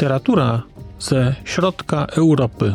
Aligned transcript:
Literatura 0.00 0.62
ze 0.98 1.34
środka 1.44 2.06
Europy. 2.06 2.74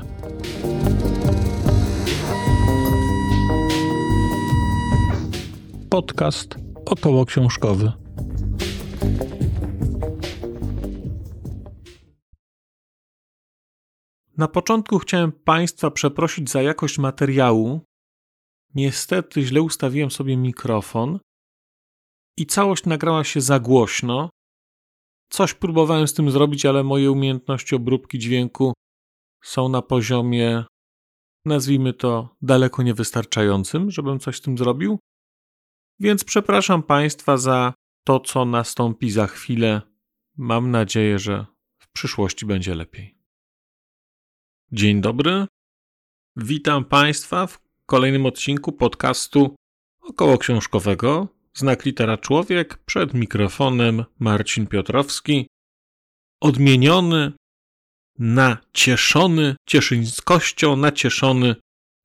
Podcast 5.89 6.55
około 6.85 7.25
książkowy. 7.25 7.91
Na 14.37 14.47
początku 14.47 14.99
chciałem 14.99 15.31
Państwa 15.31 15.91
przeprosić 15.91 16.49
za 16.49 16.61
jakość 16.61 16.97
materiału. 16.97 17.81
Niestety 18.75 19.41
źle 19.41 19.61
ustawiłem 19.61 20.11
sobie 20.11 20.37
mikrofon 20.37 21.19
i 22.37 22.45
całość 22.45 22.85
nagrała 22.85 23.23
się 23.23 23.41
za 23.41 23.59
głośno. 23.59 24.29
Coś 25.29 25.53
próbowałem 25.53 26.07
z 26.07 26.13
tym 26.13 26.31
zrobić, 26.31 26.65
ale 26.65 26.83
moje 26.83 27.11
umiejętności 27.11 27.75
obróbki 27.75 28.19
dźwięku 28.19 28.73
są 29.43 29.69
na 29.69 29.81
poziomie, 29.81 30.65
nazwijmy 31.45 31.93
to, 31.93 32.35
daleko 32.41 32.83
niewystarczającym, 32.83 33.91
żebym 33.91 34.19
coś 34.19 34.37
z 34.37 34.41
tym 34.41 34.57
zrobił. 34.57 34.99
Więc 35.99 36.23
przepraszam 36.23 36.83
Państwa 36.83 37.37
za 37.37 37.73
to, 38.03 38.19
co 38.19 38.45
nastąpi 38.45 39.11
za 39.11 39.27
chwilę. 39.27 39.81
Mam 40.37 40.71
nadzieję, 40.71 41.19
że 41.19 41.45
w 41.77 41.91
przyszłości 41.91 42.45
będzie 42.45 42.75
lepiej. 42.75 43.17
Dzień 44.71 45.01
dobry. 45.01 45.45
Witam 46.35 46.85
Państwa 46.85 47.47
w 47.47 47.59
kolejnym 47.85 48.25
odcinku 48.25 48.71
podcastu 48.71 49.55
około 50.01 50.37
książkowego. 50.37 51.34
Znak 51.57 51.85
litera 51.85 52.17
człowiek, 52.17 52.77
przed 52.77 53.13
mikrofonem 53.13 54.05
Marcin 54.19 54.67
Piotrowski. 54.67 55.47
Odmieniony, 56.41 57.31
nacieszony 58.19 59.55
cieszyńskością, 59.67 60.75
nacieszony 60.75 61.55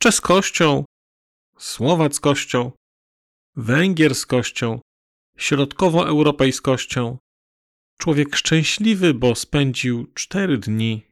czeskością, 0.02 0.84
słowackością, 1.58 2.72
węgierskością, 3.56 4.80
środkowoeuropejskością. 5.36 7.18
Człowiek 7.98 8.36
szczęśliwy, 8.36 9.14
bo 9.14 9.34
spędził 9.34 10.06
cztery 10.14 10.58
dni 10.58 11.02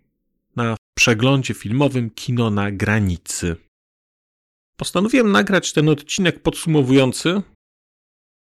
na 0.56 0.76
przeglądzie 0.96 1.54
filmowym 1.54 2.10
Kino 2.10 2.50
na 2.50 2.70
granicy. 2.72 3.56
Postanowiłem 4.76 5.32
nagrać 5.32 5.72
ten 5.72 5.88
odcinek 5.88 6.42
podsumowujący, 6.42 7.42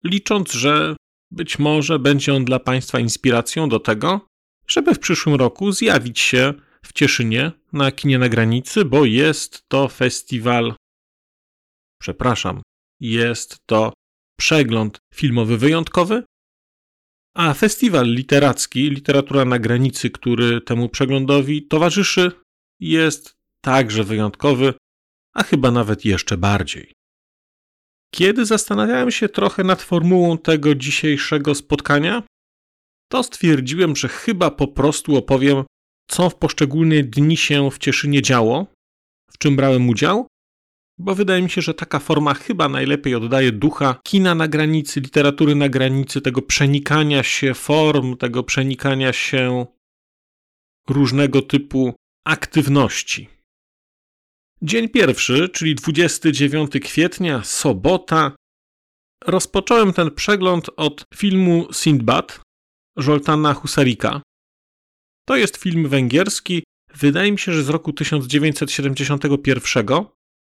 licząc, 0.03 0.52
że 0.52 0.95
być 1.31 1.59
może 1.59 1.99
będzie 1.99 2.33
on 2.33 2.45
dla 2.45 2.59
Państwa 2.59 2.99
inspiracją 2.99 3.69
do 3.69 3.80
tego, 3.80 4.27
żeby 4.67 4.95
w 4.95 4.99
przyszłym 4.99 5.35
roku 5.35 5.71
zjawić 5.71 6.19
się 6.19 6.53
w 6.85 6.93
Cieszynie 6.93 7.52
na 7.73 7.91
kinie 7.91 8.19
na 8.19 8.30
granicy, 8.30 8.85
bo 8.85 9.05
jest 9.05 9.63
to 9.67 9.88
festiwal. 9.88 10.73
Przepraszam, 12.02 12.61
jest 12.99 13.58
to 13.66 13.93
przegląd 14.39 14.97
filmowy 15.13 15.58
wyjątkowy, 15.58 16.23
a 17.36 17.53
festiwal 17.53 18.08
literacki, 18.08 18.89
literatura 18.89 19.45
na 19.45 19.59
granicy, 19.59 20.09
który 20.09 20.61
temu 20.61 20.89
przeglądowi 20.89 21.67
towarzyszy, 21.67 22.31
jest 22.80 23.33
także 23.61 24.03
wyjątkowy, 24.03 24.73
a 25.33 25.43
chyba 25.43 25.71
nawet 25.71 26.05
jeszcze 26.05 26.38
bardziej. 26.38 26.93
Kiedy 28.16 28.45
zastanawiałem 28.45 29.12
się 29.12 29.30
trochę 29.30 29.64
nad 29.64 29.81
formułą 29.81 30.38
tego 30.38 30.76
dzisiejszego 30.76 31.56
spotkania, 31.56 32.23
to 33.12 33.23
stwierdziłem, 33.23 33.95
że 33.95 34.08
chyba 34.08 34.52
po 34.52 34.67
prostu 34.67 35.16
opowiem, 35.16 35.64
co 36.10 36.30
w 36.30 36.36
poszczególne 36.36 37.04
dni 37.04 37.38
się 37.38 37.71
w 37.71 37.77
Cieszynie 37.77 38.21
działo, 38.21 38.67
w 39.32 39.38
czym 39.38 39.55
brałem 39.55 39.89
udział, 39.89 40.27
bo 40.98 41.16
wydaje 41.16 41.42
mi 41.42 41.50
się, 41.50 41.61
że 41.61 41.73
taka 41.73 42.00
forma 42.00 42.33
chyba 42.33 42.70
najlepiej 42.70 43.16
oddaje 43.16 43.52
ducha 43.52 44.00
kina 44.04 44.36
na 44.36 44.48
granicy, 44.48 45.00
literatury 45.00 45.55
na 45.55 45.70
granicy, 45.70 46.21
tego 46.21 46.42
przenikania 46.42 47.23
się 47.23 47.54
form, 47.54 48.17
tego 48.17 48.44
przenikania 48.44 49.14
się 49.14 49.66
różnego 50.89 51.42
typu 51.42 51.94
aktywności. 52.26 53.30
Dzień 54.64 54.89
pierwszy, 54.89 55.49
czyli 55.49 55.76
29 55.76 56.72
kwietnia, 56.82 57.44
sobota. 57.44 58.36
Rozpocząłem 59.26 59.94
ten 59.94 60.11
przegląd 60.11 60.70
od 60.77 61.04
filmu 61.16 61.67
Sindbad 61.73 62.42
Żoltana 62.98 63.54
Husarika. 63.54 64.21
To 65.27 65.36
jest 65.36 65.58
film 65.58 65.89
węgierski, 65.89 66.64
wydaje 66.95 67.32
mi 67.32 67.39
się, 67.39 67.54
że 67.54 67.64
z 67.64 67.70
roku 67.70 67.94
1971. 67.94 69.86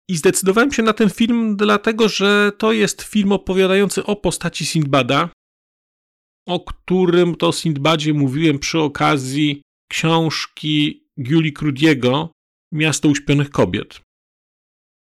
I 0.09 0.17
zdecydowałem 0.17 0.73
się 0.73 0.83
na 0.83 0.93
ten 0.93 1.11
film 1.11 1.57
dlatego, 1.57 2.09
że 2.09 2.53
to 2.59 2.73
jest 2.73 3.03
film 3.03 3.33
opowiadający 3.33 4.05
o 4.05 4.17
postaci 4.17 4.67
Sindbada, 4.67 5.31
o 6.47 6.61
którym 6.61 7.35
to 7.35 7.53
Sindbadzie 7.53 8.15
mówiłem 8.15 8.59
przy 8.59 8.79
okazji 8.79 9.63
książki 9.91 11.05
Giuli 11.23 11.53
Crudiego 11.53 12.31
Miasto 12.73 13.09
Uśpionych 13.09 13.51
Kobiet. 13.51 14.01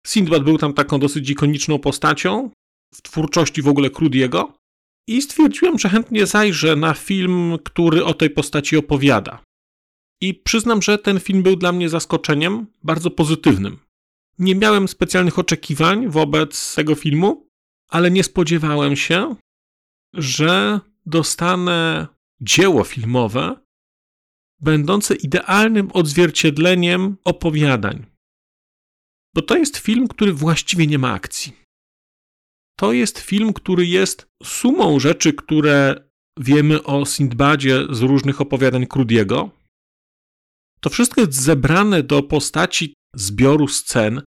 Sindbad 0.07 0.45
był 0.45 0.59
tam 0.59 0.75
taką 0.75 0.99
dosyć 0.99 1.31
ikoniczną 1.31 1.79
postacią 1.79 2.51
w 2.95 3.03
twórczości 3.03 3.63
w 3.63 3.69
ogóle 3.69 3.91
Crudiego 3.91 4.57
i 5.09 5.23
stwierdziłem, 5.23 5.79
że 5.79 5.89
chętnie 5.89 6.27
zajrzę 6.27 6.77
na 6.77 6.95
film, 6.95 7.59
który 7.65 8.05
o 8.05 8.15
tej 8.15 8.31
postaci 8.31 8.77
opowiada. 8.77 9.43
I 10.21 10.35
przyznam, 10.35 10.83
że 10.83 10.99
ten 10.99 11.21
film 11.21 11.43
był 11.43 11.57
dla 11.57 11.73
mnie 11.73 11.89
zaskoczeniem 11.89 12.67
bardzo 12.83 13.11
pozytywnym. 13.11 13.79
Nie 14.39 14.55
miałem 14.55 14.89
specjalnych 14.89 15.39
oczekiwań 15.39 16.09
wobec 16.09 16.75
tego 16.75 16.95
filmu, 16.95 17.47
ale 17.89 18.11
nie 18.11 18.25
spodziewałem 18.25 18.97
się, 18.97 19.37
że 20.15 20.81
dostanę 21.07 22.07
dzieło 22.41 22.85
filmowe 22.85 23.64
będące 24.65 25.15
idealnym 25.15 25.91
odzwierciedleniem 25.93 27.17
opowiadań. 27.25 28.07
Bo 29.35 29.43
to 29.43 29.57
jest 29.57 29.77
film, 29.77 30.09
który 30.09 30.33
właściwie 30.33 30.87
nie 30.87 30.99
ma 30.99 31.13
akcji. 31.13 31.53
To 32.79 32.93
jest 32.93 33.19
film, 33.19 33.53
który 33.53 33.87
jest 33.87 34.27
sumą 34.43 35.01
rzeczy, 35.01 35.33
które 35.33 36.09
wiemy 36.41 36.83
o 36.83 37.05
Sindbadzie 37.05 37.87
z 37.91 38.01
różnych 38.01 38.41
opowiadań 38.41 38.87
Crudiego. 38.87 39.51
To 40.81 40.91
wszystko 40.91 41.21
jest 41.21 41.35
zebrane 41.35 42.03
do 42.03 42.23
postaci 42.23 42.95
zbioru 43.15 43.69
scen. 43.69 44.23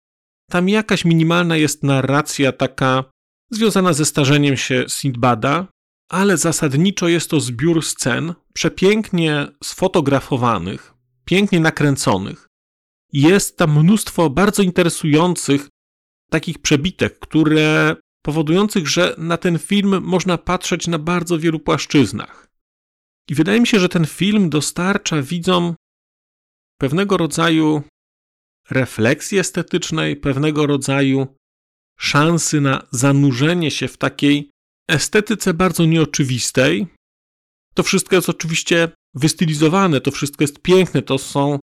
Tam 0.51 0.69
jakaś 0.69 1.05
minimalna 1.05 1.57
jest 1.57 1.83
narracja 1.83 2.53
taka 2.53 3.05
związana 3.51 3.93
ze 3.93 4.05
starzeniem 4.05 4.57
się 4.57 4.85
Sindbada, 4.89 5.67
ale 6.09 6.37
zasadniczo 6.37 7.09
jest 7.09 7.31
to 7.31 7.41
zbiór 7.41 7.85
scen 7.85 8.35
przepięknie 8.53 9.47
sfotografowanych, 9.65 10.95
pięknie 11.25 11.61
nakręconych. 11.61 12.47
Jest 13.13 13.57
tam 13.57 13.81
mnóstwo 13.81 14.31
bardzo 14.31 14.63
interesujących 14.63 15.69
takich 16.31 16.59
przebitek, 16.59 17.19
które 17.19 17.97
powodujących, 18.23 18.89
że 18.89 19.15
na 19.19 19.37
ten 19.37 19.59
film 19.59 20.03
można 20.03 20.39
patrzeć 20.39 20.89
na 20.89 20.99
bardzo 20.99 21.39
wielu 21.39 21.61
płaszczyznach. 21.61 22.49
I 23.29 23.35
wydaje 23.35 23.61
mi 23.61 23.67
się, 23.67 23.81
że 23.81 23.89
ten 23.89 24.07
film 24.07 24.51
dostarcza 24.51 25.23
widzom 25.23 25.75
pewnego 26.81 27.17
rodzaju 27.17 27.83
refleksji 28.71 29.39
estetycznej, 29.39 30.17
pewnego 30.17 30.67
rodzaju 30.67 31.27
szansy 31.99 32.61
na 32.61 32.87
zanurzenie 32.91 33.71
się 33.71 33.89
w 33.89 33.97
takiej 33.97 34.52
estetyce 34.89 35.55
bardzo 35.55 35.85
nieoczywistej. 35.85 36.87
To 37.75 37.83
wszystko 37.83 38.17
jest 38.17 38.29
oczywiście 38.29 38.89
wystylizowane, 39.15 40.01
to 40.01 40.11
wszystko 40.11 40.45
jest 40.45 40.63
piękne, 40.63 41.03
to 41.03 41.19
są 41.19 41.59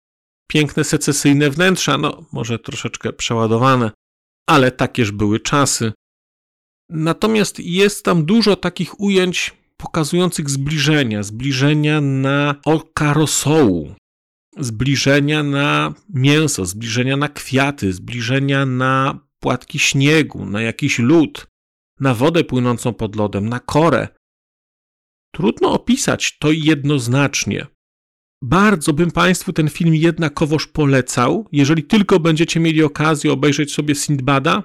piękne 0.47 0.83
secesyjne 0.83 1.49
wnętrza, 1.49 1.97
no 1.97 2.25
może 2.31 2.59
troszeczkę 2.59 3.13
przeładowane, 3.13 3.91
ale 4.47 4.71
takież 4.71 5.11
były 5.11 5.39
czasy. 5.39 5.91
Natomiast 6.89 7.59
jest 7.59 8.05
tam 8.05 8.25
dużo 8.25 8.55
takich 8.55 8.99
ujęć 8.99 9.53
pokazujących 9.77 10.49
zbliżenia, 10.49 11.23
zbliżenia 11.23 12.01
na 12.01 12.55
oka 12.65 13.13
rosołu, 13.13 13.95
zbliżenia 14.57 15.43
na 15.43 15.93
mięso, 16.09 16.65
zbliżenia 16.65 17.17
na 17.17 17.29
kwiaty, 17.29 17.93
zbliżenia 17.93 18.65
na 18.65 19.19
płatki 19.39 19.79
śniegu, 19.79 20.45
na 20.45 20.61
jakiś 20.61 20.99
lód, 20.99 21.47
na 21.99 22.13
wodę 22.13 22.43
płynącą 22.43 22.93
pod 22.93 23.15
lodem, 23.15 23.49
na 23.49 23.59
korę. 23.59 24.07
Trudno 25.35 25.71
opisać 25.73 26.37
to 26.37 26.51
jednoznacznie. 26.51 27.67
Bardzo 28.43 28.93
bym 28.93 29.11
Państwu 29.11 29.53
ten 29.53 29.69
film 29.69 29.95
jednakowoż 29.95 30.67
polecał. 30.67 31.47
Jeżeli 31.51 31.83
tylko 31.83 32.19
będziecie 32.19 32.59
mieli 32.59 32.83
okazję 32.83 33.31
obejrzeć 33.31 33.73
sobie 33.73 33.95
Sindbada, 33.95 34.63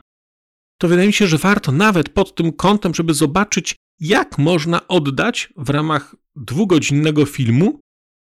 to 0.81 0.89
wydaje 0.89 1.07
mi 1.07 1.13
się, 1.13 1.27
że 1.27 1.39
warto 1.39 1.73
nawet 1.73 2.09
pod 2.09 2.35
tym 2.35 2.53
kątem, 2.53 2.95
żeby 2.95 3.15
zobaczyć, 3.15 3.77
jak 4.01 4.39
można 4.39 4.89
oddać 4.89 5.53
w 5.57 5.71
ramach 5.71 6.17
dwugodzinnego 6.37 7.27
filmu 7.27 7.81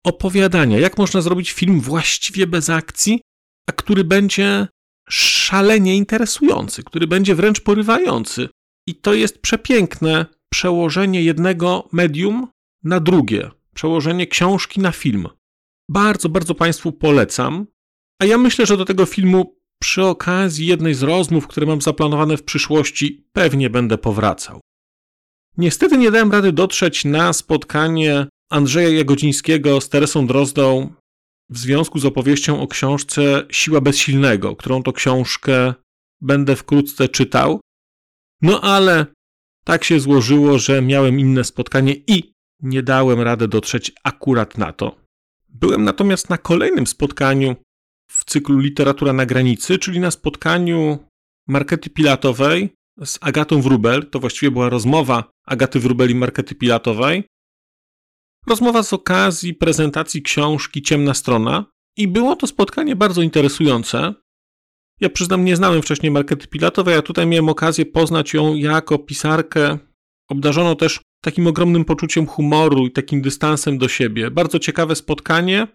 opowiadania. 0.04 0.78
Jak 0.78 0.98
można 0.98 1.20
zrobić 1.20 1.52
film 1.52 1.80
właściwie 1.80 2.46
bez 2.46 2.70
akcji, 2.70 3.20
a 3.68 3.72
który 3.72 4.04
będzie 4.04 4.68
szalenie 5.08 5.96
interesujący, 5.96 6.82
który 6.82 7.06
będzie 7.06 7.34
wręcz 7.34 7.60
porywający. 7.60 8.48
I 8.86 8.94
to 8.94 9.14
jest 9.14 9.38
przepiękne 9.38 10.26
przełożenie 10.52 11.22
jednego 11.22 11.88
medium 11.92 12.48
na 12.84 13.00
drugie, 13.00 13.50
przełożenie 13.74 14.26
książki 14.26 14.80
na 14.80 14.92
film. 14.92 15.28
Bardzo, 15.88 16.28
bardzo 16.28 16.54
Państwu 16.54 16.92
polecam. 16.92 17.66
A 18.22 18.24
ja 18.24 18.38
myślę, 18.38 18.66
że 18.66 18.76
do 18.76 18.84
tego 18.84 19.06
filmu 19.06 19.56
przy 19.82 20.04
okazji 20.04 20.66
jednej 20.66 20.94
z 20.94 21.02
rozmów, 21.02 21.46
które 21.46 21.66
mam 21.66 21.80
zaplanowane 21.80 22.36
w 22.36 22.42
przyszłości, 22.42 23.26
pewnie 23.32 23.70
będę 23.70 23.98
powracał. 23.98 24.60
Niestety 25.56 25.98
nie 25.98 26.10
dałem 26.10 26.32
rady 26.32 26.52
dotrzeć 26.52 27.04
na 27.04 27.32
spotkanie 27.32 28.26
Andrzeja 28.50 28.88
Jagodzińskiego 28.88 29.80
z 29.80 29.88
Teresą 29.88 30.26
Drozdą 30.26 30.94
w 31.50 31.58
związku 31.58 31.98
z 31.98 32.04
opowieścią 32.04 32.60
o 32.60 32.68
książce 32.68 33.46
Siła 33.50 33.80
Bezsilnego, 33.80 34.56
którą 34.56 34.82
to 34.82 34.92
książkę 34.92 35.74
będę 36.20 36.56
wkrótce 36.56 37.08
czytał. 37.08 37.60
No 38.42 38.60
ale 38.60 39.06
tak 39.64 39.84
się 39.84 40.00
złożyło, 40.00 40.58
że 40.58 40.82
miałem 40.82 41.20
inne 41.20 41.44
spotkanie 41.44 41.94
i 42.06 42.32
nie 42.62 42.82
dałem 42.82 43.20
rady 43.20 43.48
dotrzeć 43.48 43.92
akurat 44.04 44.58
na 44.58 44.72
to. 44.72 44.96
Byłem 45.48 45.84
natomiast 45.84 46.30
na 46.30 46.38
kolejnym 46.38 46.86
spotkaniu 46.86 47.56
w 48.10 48.24
cyklu 48.24 48.58
Literatura 48.58 49.12
na 49.12 49.26
granicy, 49.26 49.78
czyli 49.78 50.00
na 50.00 50.10
spotkaniu 50.10 50.98
Markety 51.48 51.90
Pilatowej 51.90 52.74
z 53.04 53.18
Agatą 53.20 53.62
Wrubel. 53.62 54.10
To 54.10 54.20
właściwie 54.20 54.50
była 54.50 54.68
rozmowa 54.68 55.30
Agaty 55.46 55.80
Wrubel 55.80 56.10
i 56.10 56.14
Markety 56.14 56.54
Pilatowej. 56.54 57.24
Rozmowa 58.46 58.82
z 58.82 58.92
okazji 58.92 59.54
prezentacji 59.54 60.22
książki 60.22 60.82
Ciemna 60.82 61.14
Strona 61.14 61.64
i 61.96 62.08
było 62.08 62.36
to 62.36 62.46
spotkanie 62.46 62.96
bardzo 62.96 63.22
interesujące. 63.22 64.14
Ja 65.02 65.10
przyznam, 65.10 65.44
nie 65.44 65.56
znałem 65.56 65.82
wcześniej 65.82 66.12
Markety 66.12 66.46
Pilatowej, 66.46 66.94
a 66.94 67.02
tutaj 67.02 67.26
miałem 67.26 67.48
okazję 67.48 67.86
poznać 67.86 68.34
ją 68.34 68.54
jako 68.54 68.98
pisarkę, 68.98 69.78
obdarzoną 70.28 70.76
też 70.76 71.00
takim 71.24 71.46
ogromnym 71.46 71.84
poczuciem 71.84 72.26
humoru 72.26 72.86
i 72.86 72.90
takim 72.90 73.22
dystansem 73.22 73.78
do 73.78 73.88
siebie. 73.88 74.30
Bardzo 74.30 74.58
ciekawe 74.58 74.96
spotkanie 74.96 75.68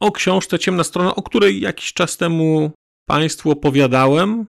o 0.00 0.12
książce 0.12 0.58
Ciemna 0.58 0.84
Strona, 0.84 1.14
o 1.14 1.22
której 1.22 1.60
jakiś 1.60 1.92
czas 1.92 2.16
temu 2.16 2.70
Państwu 3.08 3.50
opowiadałem. 3.50 4.46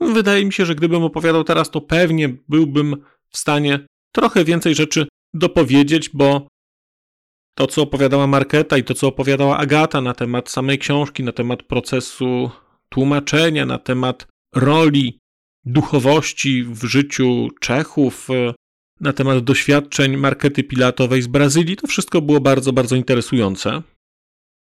Wydaje 0.00 0.44
mi 0.44 0.52
się, 0.52 0.66
że 0.66 0.74
gdybym 0.74 1.02
opowiadał 1.02 1.44
teraz, 1.44 1.70
to 1.70 1.80
pewnie 1.80 2.28
byłbym 2.48 2.96
w 3.30 3.38
stanie 3.38 3.86
trochę 4.14 4.44
więcej 4.44 4.74
rzeczy 4.74 5.08
dopowiedzieć, 5.34 6.10
bo 6.10 6.48
to, 7.54 7.66
co 7.66 7.82
opowiadała 7.82 8.26
Marketa 8.26 8.78
i 8.78 8.84
to, 8.84 8.94
co 8.94 9.06
opowiadała 9.06 9.58
Agata 9.58 10.00
na 10.00 10.14
temat 10.14 10.50
samej 10.50 10.78
książki, 10.78 11.22
na 11.22 11.32
temat 11.32 11.62
procesu 11.62 12.50
tłumaczenia, 12.88 13.66
na 13.66 13.78
temat 13.78 14.26
roli 14.54 15.18
duchowości 15.64 16.64
w 16.64 16.84
życiu 16.84 17.48
Czechów, 17.60 18.28
na 19.00 19.12
temat 19.12 19.44
doświadczeń 19.44 20.16
Markety 20.16 20.64
Pilatowej 20.64 21.22
z 21.22 21.26
Brazylii, 21.26 21.76
to 21.76 21.86
wszystko 21.86 22.22
było 22.22 22.40
bardzo, 22.40 22.72
bardzo 22.72 22.96
interesujące. 22.96 23.82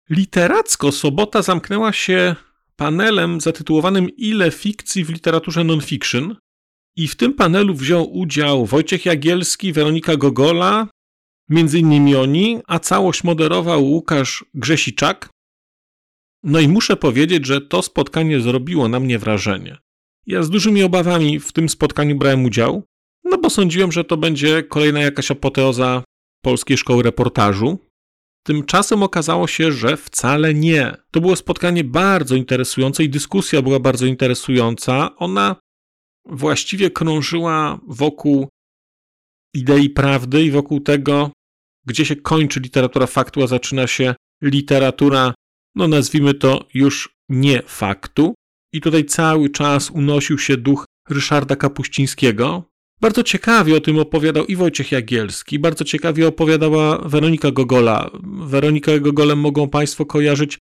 Literacko 0.09 0.91
sobota 0.91 1.41
zamknęła 1.41 1.93
się 1.93 2.35
panelem 2.75 3.41
zatytułowanym 3.41 4.09
Ile 4.09 4.51
fikcji 4.51 5.05
w 5.05 5.09
literaturze 5.09 5.63
non-fiction. 5.63 6.35
I 6.95 7.07
w 7.07 7.15
tym 7.15 7.33
panelu 7.33 7.73
wziął 7.73 8.13
udział 8.13 8.65
Wojciech 8.65 9.05
Jagielski, 9.05 9.73
Weronika 9.73 10.17
Gogola, 10.17 10.87
między 11.49 11.79
innymi 11.79 12.15
oni, 12.15 12.59
a 12.67 12.79
całość 12.79 13.23
moderował 13.23 13.85
Łukasz 13.85 14.45
Grzesiczak. 14.53 15.29
No 16.43 16.59
i 16.59 16.67
muszę 16.67 16.95
powiedzieć, 16.95 17.45
że 17.45 17.61
to 17.61 17.81
spotkanie 17.81 18.39
zrobiło 18.39 18.87
na 18.87 18.99
mnie 18.99 19.19
wrażenie. 19.19 19.77
Ja 20.27 20.43
z 20.43 20.49
dużymi 20.49 20.83
obawami 20.83 21.39
w 21.39 21.51
tym 21.51 21.69
spotkaniu 21.69 22.15
brałem 22.15 22.45
udział, 22.45 22.83
no 23.23 23.37
bo 23.37 23.49
sądziłem, 23.49 23.91
że 23.91 24.03
to 24.03 24.17
będzie 24.17 24.63
kolejna 24.63 24.99
jakaś 24.99 25.31
apoteoza 25.31 26.03
polskiej 26.41 26.77
szkoły 26.77 27.03
reportażu. 27.03 27.79
Tymczasem 28.43 29.03
okazało 29.03 29.47
się, 29.47 29.71
że 29.71 29.97
wcale 29.97 30.53
nie. 30.53 30.95
To 31.11 31.21
było 31.21 31.35
spotkanie 31.35 31.83
bardzo 31.83 32.35
interesujące 32.35 33.03
i 33.03 33.09
dyskusja 33.09 33.61
była 33.61 33.79
bardzo 33.79 34.05
interesująca. 34.05 35.15
Ona 35.15 35.55
właściwie 36.25 36.91
krążyła 36.91 37.79
wokół 37.87 38.47
idei 39.53 39.89
prawdy 39.89 40.43
i 40.43 40.51
wokół 40.51 40.79
tego, 40.79 41.31
gdzie 41.85 42.05
się 42.05 42.15
kończy 42.15 42.59
literatura 42.59 43.07
faktu, 43.07 43.43
a 43.43 43.47
zaczyna 43.47 43.87
się 43.87 44.15
literatura, 44.41 45.33
no 45.75 45.87
nazwijmy 45.87 46.33
to 46.33 46.65
już 46.73 47.15
nie 47.29 47.61
faktu. 47.65 48.33
I 48.73 48.81
tutaj 48.81 49.05
cały 49.05 49.49
czas 49.49 49.89
unosił 49.89 50.37
się 50.37 50.57
duch 50.57 50.85
Ryszarda 51.09 51.55
Kapuścińskiego. 51.55 52.63
Bardzo 53.01 53.23
ciekawie 53.23 53.77
o 53.77 53.81
tym 53.81 53.99
opowiadał 53.99 54.45
i 54.45 54.55
Wojciech 54.55 54.91
Jagielski, 54.91 55.59
bardzo 55.59 55.83
ciekawie 55.83 56.27
opowiadała 56.27 56.97
Weronika 56.97 57.51
Gogola. 57.51 58.11
Weronikę 58.23 58.99
Gogolem 58.99 59.39
mogą 59.39 59.69
Państwo 59.69 60.05
kojarzyć 60.05 60.57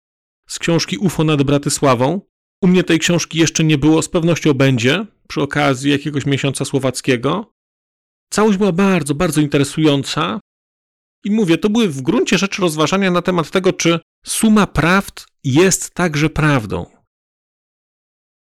z 0.48 0.58
książki 0.58 0.98
UFO 0.98 1.24
nad 1.24 1.42
Bratysławą. 1.42 2.20
U 2.62 2.66
mnie 2.66 2.84
tej 2.84 2.98
książki 2.98 3.38
jeszcze 3.38 3.64
nie 3.64 3.78
było, 3.78 4.02
z 4.02 4.08
pewnością 4.08 4.54
będzie 4.54 5.06
przy 5.28 5.42
okazji 5.42 5.90
jakiegoś 5.90 6.26
miesiąca 6.26 6.64
słowackiego. 6.64 7.52
Całość 8.32 8.58
była 8.58 8.72
bardzo, 8.72 9.14
bardzo 9.14 9.40
interesująca. 9.40 10.40
I 11.24 11.30
mówię, 11.30 11.58
to 11.58 11.70
były 11.70 11.88
w 11.88 12.02
gruncie 12.02 12.38
rzeczy 12.38 12.62
rozważania 12.62 13.10
na 13.10 13.22
temat 13.22 13.50
tego, 13.50 13.72
czy 13.72 14.00
suma 14.26 14.66
prawd 14.66 15.26
jest 15.44 15.94
także 15.94 16.30
prawdą. 16.30 16.86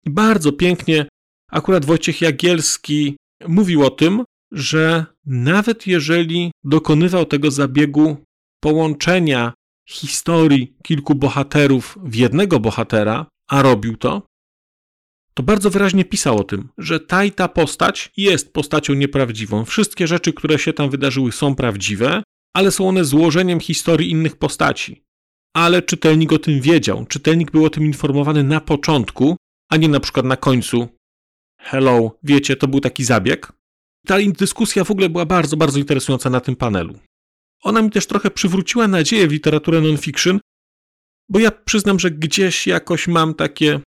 Bardzo 0.05 0.51
pięknie 0.51 1.05
akurat 1.51 1.85
Wojciech 1.85 2.21
Jagielski 2.21 3.17
mówił 3.47 3.85
o 3.85 3.89
tym, 3.89 4.23
że 4.51 5.05
nawet 5.25 5.87
jeżeli 5.87 6.51
dokonywał 6.63 7.25
tego 7.25 7.51
zabiegu 7.51 8.17
połączenia 8.59 9.53
historii 9.89 10.77
kilku 10.83 11.15
bohaterów 11.15 11.97
w 12.03 12.15
jednego 12.15 12.59
bohatera, 12.59 13.25
a 13.49 13.61
robił 13.61 13.97
to, 13.97 14.21
to 15.33 15.43
bardzo 15.43 15.69
wyraźnie 15.69 16.05
pisał 16.05 16.37
o 16.39 16.43
tym, 16.43 16.69
że 16.77 16.99
ta 16.99 17.23
i 17.23 17.31
ta 17.31 17.47
postać 17.47 18.11
jest 18.17 18.53
postacią 18.53 18.93
nieprawdziwą. 18.93 19.65
Wszystkie 19.65 20.07
rzeczy, 20.07 20.33
które 20.33 20.59
się 20.59 20.73
tam 20.73 20.89
wydarzyły, 20.89 21.31
są 21.31 21.55
prawdziwe, 21.55 22.23
ale 22.55 22.71
są 22.71 22.89
one 22.89 23.05
złożeniem 23.05 23.59
historii 23.59 24.11
innych 24.11 24.35
postaci. 24.35 25.03
Ale 25.55 25.81
czytelnik 25.81 26.33
o 26.33 26.39
tym 26.39 26.61
wiedział, 26.61 27.05
czytelnik 27.05 27.51
był 27.51 27.65
o 27.65 27.69
tym 27.69 27.85
informowany 27.85 28.43
na 28.43 28.61
początku, 28.61 29.37
a 29.69 29.77
nie 29.77 29.89
na 29.89 29.99
przykład 29.99 30.25
na 30.25 30.37
końcu. 30.37 30.87
Hello, 31.59 32.17
wiecie, 32.23 32.55
to 32.55 32.67
był 32.67 32.79
taki 32.79 33.03
zabieg. 33.03 33.53
Ta 34.07 34.15
dyskusja 34.37 34.83
w 34.83 34.91
ogóle 34.91 35.09
była 35.09 35.25
bardzo, 35.25 35.57
bardzo 35.57 35.79
interesująca 35.79 36.29
na 36.29 36.39
tym 36.39 36.55
panelu. 36.55 36.99
Ona 37.63 37.81
mi 37.81 37.89
też 37.89 38.07
trochę 38.07 38.31
przywróciła 38.31 38.87
nadzieję 38.87 39.27
w 39.27 39.31
literaturę 39.31 39.81
non-fiction, 39.81 40.39
bo 41.29 41.39
ja 41.39 41.51
przyznam, 41.51 41.99
że 41.99 42.11
gdzieś 42.11 42.67
jakoś 42.67 43.07
mam 43.07 43.33
takie 43.33 43.79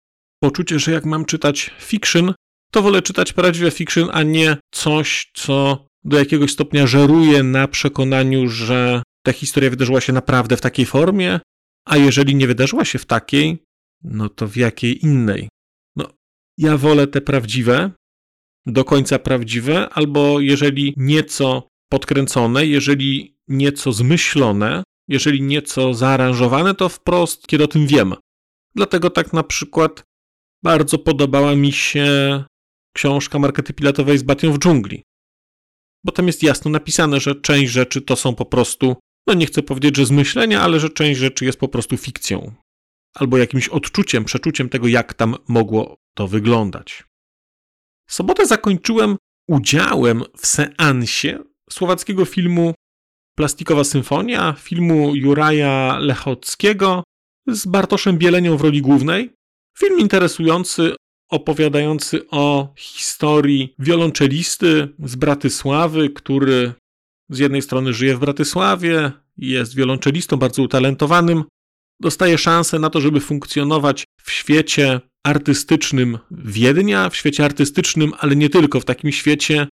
poczucie, 0.42 0.78
że 0.78 0.92
jak 0.92 1.04
mam 1.04 1.24
czytać 1.24 1.70
fiction, 1.80 2.34
to 2.70 2.82
wolę 2.82 3.02
czytać 3.02 3.32
prawdziwe 3.32 3.70
fiction, 3.70 4.08
a 4.12 4.22
nie 4.22 4.56
coś, 4.74 5.30
co 5.34 5.86
do 6.04 6.18
jakiegoś 6.18 6.52
stopnia 6.52 6.86
żeruje 6.86 7.42
na 7.42 7.68
przekonaniu, 7.68 8.48
że 8.48 9.02
ta 9.24 9.32
historia 9.32 9.70
wydarzyła 9.70 10.00
się 10.00 10.12
naprawdę 10.12 10.56
w 10.56 10.60
takiej 10.60 10.86
formie, 10.86 11.40
a 11.84 11.96
jeżeli 11.96 12.34
nie 12.34 12.46
wydarzyła 12.46 12.84
się 12.84 12.98
w 12.98 13.06
takiej, 13.06 13.58
no 14.04 14.28
to 14.28 14.48
w 14.48 14.56
jakiej 14.56 15.04
innej? 15.04 15.48
No, 15.96 16.08
ja 16.58 16.76
wolę 16.76 17.06
te 17.06 17.20
prawdziwe, 17.20 17.90
do 18.66 18.84
końca 18.84 19.18
prawdziwe, 19.18 19.88
albo 19.88 20.40
jeżeli 20.40 20.94
nieco 20.96 21.68
podkręcone, 21.88 22.66
jeżeli 22.66 23.36
nieco 23.48 23.92
zmyślone, 23.92 24.82
jeżeli 25.08 25.42
nieco 25.42 25.94
zaaranżowane, 25.94 26.74
to 26.74 26.88
wprost, 26.88 27.46
kiedy 27.46 27.64
o 27.64 27.68
tym 27.68 27.86
wiem. 27.86 28.14
Dlatego 28.74 29.10
tak 29.10 29.32
na 29.32 29.42
przykład 29.42 30.04
bardzo 30.62 30.98
podobała 30.98 31.54
mi 31.54 31.72
się 31.72 32.44
książka 32.96 33.38
Markety 33.38 33.72
Pilatowej 33.72 34.18
z 34.18 34.22
Batią 34.22 34.52
w 34.52 34.58
dżungli. 34.58 35.02
Bo 36.04 36.12
tam 36.12 36.26
jest 36.26 36.42
jasno 36.42 36.70
napisane, 36.70 37.20
że 37.20 37.34
część 37.34 37.72
rzeczy 37.72 38.02
to 38.02 38.16
są 38.16 38.34
po 38.34 38.44
prostu, 38.44 38.96
no 39.26 39.34
nie 39.34 39.46
chcę 39.46 39.62
powiedzieć, 39.62 39.96
że 39.96 40.06
zmyślenia, 40.06 40.62
ale 40.62 40.80
że 40.80 40.90
część 40.90 41.20
rzeczy 41.20 41.44
jest 41.44 41.58
po 41.58 41.68
prostu 41.68 41.96
fikcją. 41.96 42.54
Albo 43.14 43.38
jakimś 43.38 43.68
odczuciem, 43.68 44.24
przeczuciem 44.24 44.68
tego, 44.68 44.88
jak 44.88 45.14
tam 45.14 45.36
mogło 45.48 45.96
to 46.14 46.28
wyglądać. 46.28 47.04
Sobotę 48.08 48.46
zakończyłem 48.46 49.16
udziałem 49.48 50.22
w 50.36 50.46
seansie 50.46 51.38
słowackiego 51.70 52.24
filmu 52.24 52.74
Plastikowa 53.36 53.84
Symfonia, 53.84 54.52
filmu 54.58 55.14
Juraja 55.14 55.98
Lechockiego 55.98 57.02
z 57.46 57.66
Bartoszem 57.66 58.18
Bielenią 58.18 58.56
w 58.56 58.60
roli 58.60 58.82
głównej. 58.82 59.30
Film 59.78 60.00
interesujący, 60.00 60.94
opowiadający 61.30 62.28
o 62.30 62.72
historii 62.76 63.74
wiolonczelisty 63.78 64.88
z 64.98 65.16
Bratysławy, 65.16 66.10
który 66.10 66.72
z 67.30 67.38
jednej 67.38 67.62
strony 67.62 67.92
żyje 67.92 68.16
w 68.16 68.20
Bratysławie, 68.20 69.12
jest 69.36 69.74
wiolonczelistą 69.74 70.36
bardzo 70.36 70.62
utalentowanym, 70.62 71.44
dostaje 72.00 72.38
szansę 72.38 72.78
na 72.78 72.90
to, 72.90 73.00
żeby 73.00 73.20
funkcjonować 73.20 74.04
w 74.22 74.30
świecie 74.30 75.00
artystycznym 75.26 76.18
Wiednia, 76.30 77.10
w 77.10 77.16
świecie 77.16 77.44
artystycznym, 77.44 78.12
ale 78.18 78.36
nie 78.36 78.50
tylko, 78.50 78.80
w 78.80 78.84
takim 78.84 79.12
świecie 79.12 79.68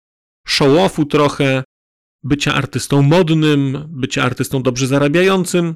show-offu 0.47 1.05
trochę, 1.05 1.63
bycia 2.23 2.53
artystą 2.53 3.01
modnym, 3.01 3.85
bycia 3.89 4.23
artystą 4.23 4.63
dobrze 4.63 4.87
zarabiającym. 4.87 5.75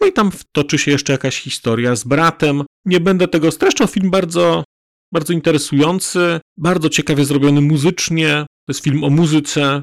No 0.00 0.06
i 0.06 0.12
tam 0.12 0.30
toczy 0.52 0.78
się 0.78 0.90
jeszcze 0.90 1.12
jakaś 1.12 1.40
historia 1.40 1.96
z 1.96 2.04
bratem. 2.04 2.62
Nie 2.84 3.00
będę 3.00 3.28
tego 3.28 3.50
streszczał, 3.50 3.86
film 3.86 4.10
bardzo, 4.10 4.64
bardzo 5.12 5.32
interesujący, 5.32 6.40
bardzo 6.56 6.88
ciekawie 6.88 7.24
zrobiony 7.24 7.60
muzycznie. 7.60 8.46
To 8.66 8.70
jest 8.72 8.84
film 8.84 9.04
o 9.04 9.10
muzyce, 9.10 9.82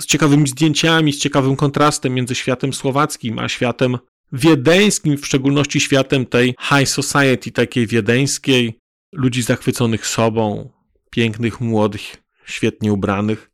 z 0.00 0.06
ciekawymi 0.06 0.48
zdjęciami, 0.48 1.12
z 1.12 1.18
ciekawym 1.18 1.56
kontrastem 1.56 2.14
między 2.14 2.34
światem 2.34 2.72
słowackim 2.72 3.38
a 3.38 3.48
światem 3.48 3.98
wiedeńskim, 4.32 5.18
w 5.18 5.26
szczególności 5.26 5.80
światem 5.80 6.26
tej 6.26 6.54
high 6.60 6.88
society, 6.88 7.52
takiej 7.52 7.86
wiedeńskiej, 7.86 8.78
ludzi 9.12 9.42
zachwyconych 9.42 10.06
sobą, 10.06 10.70
pięknych, 11.10 11.60
młodych, 11.60 12.16
świetnie 12.44 12.92
ubranych. 12.92 13.50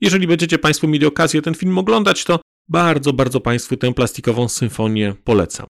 Jeżeli 0.00 0.26
będziecie 0.26 0.58
Państwo 0.58 0.86
mieli 0.86 1.06
okazję 1.06 1.42
ten 1.42 1.54
film 1.54 1.78
oglądać, 1.78 2.24
to 2.24 2.40
bardzo, 2.68 3.12
bardzo 3.12 3.40
Państwu 3.40 3.76
tę 3.76 3.94
plastikową 3.94 4.48
symfonię 4.48 5.14
polecam. 5.24 5.66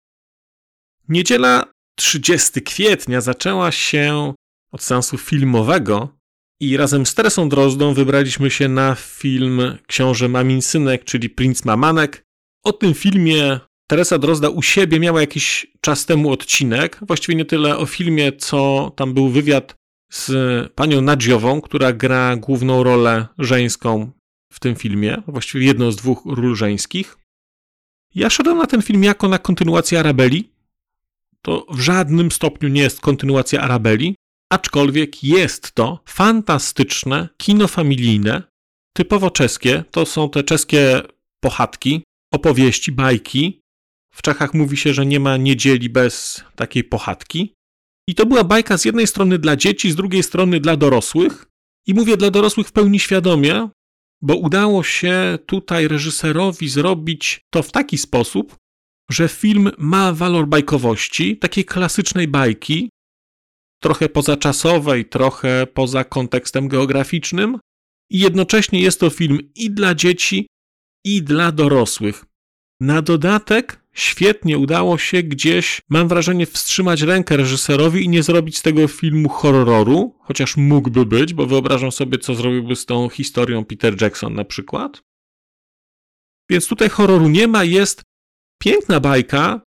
Niedziela 1.09 1.64
30 1.97 2.62
kwietnia 2.62 3.21
zaczęła 3.21 3.73
się 3.73 4.35
od 4.73 4.83
seansu 4.83 5.18
filmowego 5.18 6.18
i 6.61 6.77
razem 6.77 7.07
z 7.07 7.15
Teresą 7.15 7.49
Drozdą 7.49 7.95
wybraliśmy 7.95 8.50
się 8.50 8.69
na 8.69 8.95
film 8.95 9.79
Książę 9.87 10.29
Mamin 10.29 10.62
Synek, 10.62 11.05
czyli 11.05 11.31
Prince 11.31 11.65
Mamanek. 11.65 12.25
O 12.65 12.73
tym 12.73 12.95
filmie 12.95 13.61
Teresa 13.91 14.19
Drozda 14.19 14.49
u 14.49 14.62
siebie 14.62 15.00
miała 15.00 15.21
jakiś 15.21 15.67
czas 15.81 16.07
temu 16.07 16.31
odcinek, 16.31 16.99
właściwie 17.03 17.35
nie 17.35 17.45
tyle 17.45 17.79
o 17.79 17.87
filmie, 17.87 18.33
co 18.33 18.93
tam 18.97 19.15
był 19.15 19.29
wywiad 19.29 19.75
z 20.12 20.73
panią 20.73 21.00
Nadziową, 21.00 21.61
która 21.61 21.93
gra 21.93 22.37
główną 22.37 22.83
rolę 22.83 23.27
żeńską 23.38 24.11
w 24.53 24.61
tym 24.61 24.77
filmie, 24.77 25.23
właściwie 25.27 25.67
jedną 25.67 25.93
z 25.93 25.97
dwóch 25.97 26.23
ról 26.27 26.57
żeńskich. 26.57 27.19
Ja 28.15 28.31
szedłem 28.31 28.59
na 28.59 28.67
ten 28.67 28.83
film 28.83 29.05
jako 29.05 29.29
na 29.29 29.38
kontynuację 29.38 30.00
Arabeli. 30.00 30.50
To 31.43 31.67
w 31.71 31.81
żadnym 31.81 32.31
stopniu 32.31 32.69
nie 32.69 32.83
jest 32.83 33.00
kontynuacja 33.00 33.61
Arabeli, 33.61 34.15
aczkolwiek 34.52 35.25
jest 35.25 35.73
to 35.73 36.00
fantastyczne 36.07 37.28
kino 37.37 37.69
familijne, 37.69 38.43
typowo 38.97 39.31
czeskie. 39.31 39.85
To 39.90 40.07
są 40.07 40.31
te 40.31 40.43
czeskie 40.43 41.02
pochadki, 41.40 42.02
opowieści, 42.33 42.93
bajki. 42.93 43.61
W 44.14 44.23
Czechach 44.23 44.55
mówi 44.55 44.76
się, 44.76 44.95
że 44.95 45.07
nie 45.07 45.21
ma 45.21 45.37
niedzieli 45.37 45.88
bez 45.88 46.45
takiej 46.57 46.85
pochadki. 46.85 47.55
I 48.09 48.14
to 48.14 48.26
była 48.26 48.45
bajka 48.45 48.78
z 48.78 48.85
jednej 48.85 49.07
strony 49.07 49.38
dla 49.38 49.57
dzieci, 49.57 49.90
z 49.90 49.97
drugiej 49.97 50.23
strony 50.23 50.61
dla 50.61 50.76
dorosłych. 50.76 51.47
I 51.87 51.95
mówię 51.95 52.17
dla 52.17 52.31
dorosłych 52.31 52.69
w 52.69 52.73
pełni 52.73 53.00
świadomie, 53.00 53.69
bo 54.23 54.37
udało 54.37 54.83
się 54.83 55.38
tutaj 55.47 55.88
reżyserowi 55.88 56.69
zrobić 56.69 57.40
to 57.50 57.62
w 57.62 57.73
taki 57.73 57.99
sposób, 57.99 58.57
że 59.11 59.28
film 59.28 59.71
ma 59.78 60.12
walor 60.12 60.49
bajkowości, 60.49 61.37
takiej 61.37 61.64
klasycznej 61.64 62.28
bajki, 62.28 62.90
trochę 63.80 64.08
pozaczasowej, 64.08 65.04
trochę 65.04 65.66
poza 65.66 66.04
kontekstem 66.04 66.68
geograficznym, 66.68 67.58
i 68.11 68.18
jednocześnie 68.18 68.80
jest 68.80 69.00
to 69.00 69.11
film 69.11 69.38
i 69.54 69.70
dla 69.70 69.94
dzieci, 69.94 70.47
i 71.04 71.23
dla 71.23 71.52
dorosłych. 71.52 72.25
Na 72.80 73.02
dodatek 73.02 73.80
świetnie 73.92 74.58
udało 74.58 74.99
się 74.99 75.23
gdzieś, 75.23 75.82
mam 75.88 76.08
wrażenie, 76.08 76.47
wstrzymać 76.47 77.02
rękę 77.02 77.37
reżyserowi 77.37 78.04
i 78.04 78.08
nie 78.08 78.23
zrobić 78.23 78.58
z 78.58 78.62
tego 78.62 78.88
filmu 78.88 79.28
horroru, 79.28 80.14
chociaż 80.20 80.56
mógłby 80.56 81.06
być, 81.06 81.35
bo 81.35 81.47
wyobrażam 81.47 81.92
sobie, 81.92 82.18
co 82.18 82.35
zrobiłby 82.35 82.76
z 82.76 82.87
tą 82.87 83.08
historią 83.08 83.64
Peter 83.64 84.02
Jackson 84.02 84.35
na 84.35 84.44
przykład. 84.44 85.02
Więc 86.50 86.68
tutaj 86.68 86.88
horroru 86.88 87.28
nie 87.28 87.49
ma, 87.49 87.64
jest 87.64 88.02
piękna 88.58 89.00
bajka, 89.00 89.61